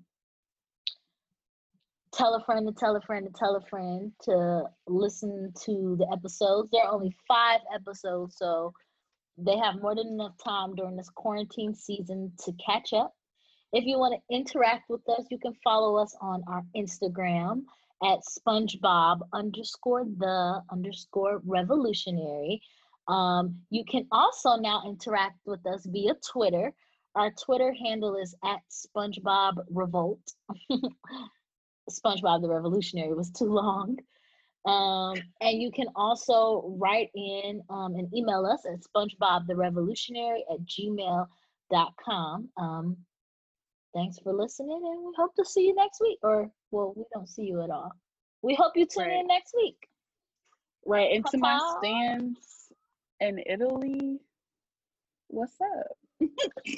tell 2.12 2.34
a 2.34 2.44
friend 2.44 2.66
to 2.66 2.72
tell 2.72 2.96
a 2.96 3.00
friend 3.00 3.26
to 3.26 3.32
tell 3.38 3.56
a 3.56 3.60
friend 3.68 4.12
to 4.22 4.64
listen 4.86 5.52
to 5.64 5.96
the 5.98 6.10
episodes. 6.12 6.70
There 6.72 6.84
are 6.84 6.92
only 6.92 7.14
five 7.28 7.60
episodes, 7.74 8.36
so 8.36 8.74
they 9.38 9.56
have 9.58 9.80
more 9.80 9.94
than 9.94 10.08
enough 10.08 10.34
time 10.42 10.74
during 10.74 10.96
this 10.96 11.10
quarantine 11.10 11.74
season 11.74 12.32
to 12.44 12.52
catch 12.64 12.92
up. 12.92 13.14
If 13.72 13.84
you 13.84 13.98
want 13.98 14.14
to 14.14 14.34
interact 14.34 14.90
with 14.90 15.08
us, 15.08 15.24
you 15.30 15.38
can 15.38 15.54
follow 15.62 15.96
us 15.96 16.16
on 16.20 16.42
our 16.48 16.64
Instagram 16.76 17.62
at 18.02 18.18
SpongeBob 18.28 19.20
underscore 19.32 20.04
the 20.04 20.62
underscore 20.70 21.40
revolutionary. 21.44 22.60
Um, 23.10 23.56
you 23.70 23.84
can 23.84 24.06
also 24.12 24.56
now 24.56 24.84
interact 24.86 25.40
with 25.44 25.66
us 25.66 25.84
via 25.84 26.14
Twitter. 26.32 26.72
Our 27.16 27.32
Twitter 27.32 27.74
handle 27.74 28.16
is 28.16 28.36
at 28.44 28.60
SpongeBob 28.70 29.54
Revolt. 29.68 30.20
SpongeBob 31.90 32.42
the 32.42 32.48
Revolutionary 32.48 33.12
was 33.14 33.30
too 33.30 33.52
long. 33.52 33.98
Um, 34.64 35.16
and 35.40 35.60
you 35.60 35.72
can 35.72 35.86
also 35.96 36.76
write 36.78 37.08
in 37.16 37.62
um, 37.68 37.96
and 37.96 38.14
email 38.14 38.46
us 38.46 38.60
at 38.64 38.80
SpongeBob 38.80 39.48
the 39.48 39.56
Revolutionary 39.56 40.44
at 40.48 40.58
gmail.com. 40.64 42.48
Um, 42.56 42.96
thanks 43.92 44.20
for 44.20 44.32
listening, 44.32 44.82
and 44.84 45.04
we 45.04 45.12
hope 45.16 45.34
to 45.34 45.44
see 45.44 45.66
you 45.66 45.74
next 45.74 46.00
week. 46.00 46.18
Or, 46.22 46.48
well, 46.70 46.92
we 46.94 47.04
don't 47.12 47.28
see 47.28 47.42
you 47.42 47.60
at 47.62 47.70
all. 47.70 47.90
We 48.42 48.54
hope 48.54 48.76
you 48.76 48.86
tune 48.86 49.08
right. 49.08 49.18
in 49.18 49.26
next 49.26 49.52
week. 49.56 49.88
Right. 50.86 51.10
Into 51.10 51.38
my 51.38 51.58
stands 51.78 52.59
in 53.20 53.40
Italy. 53.46 54.20
What's 55.28 55.56
up? 55.60 55.98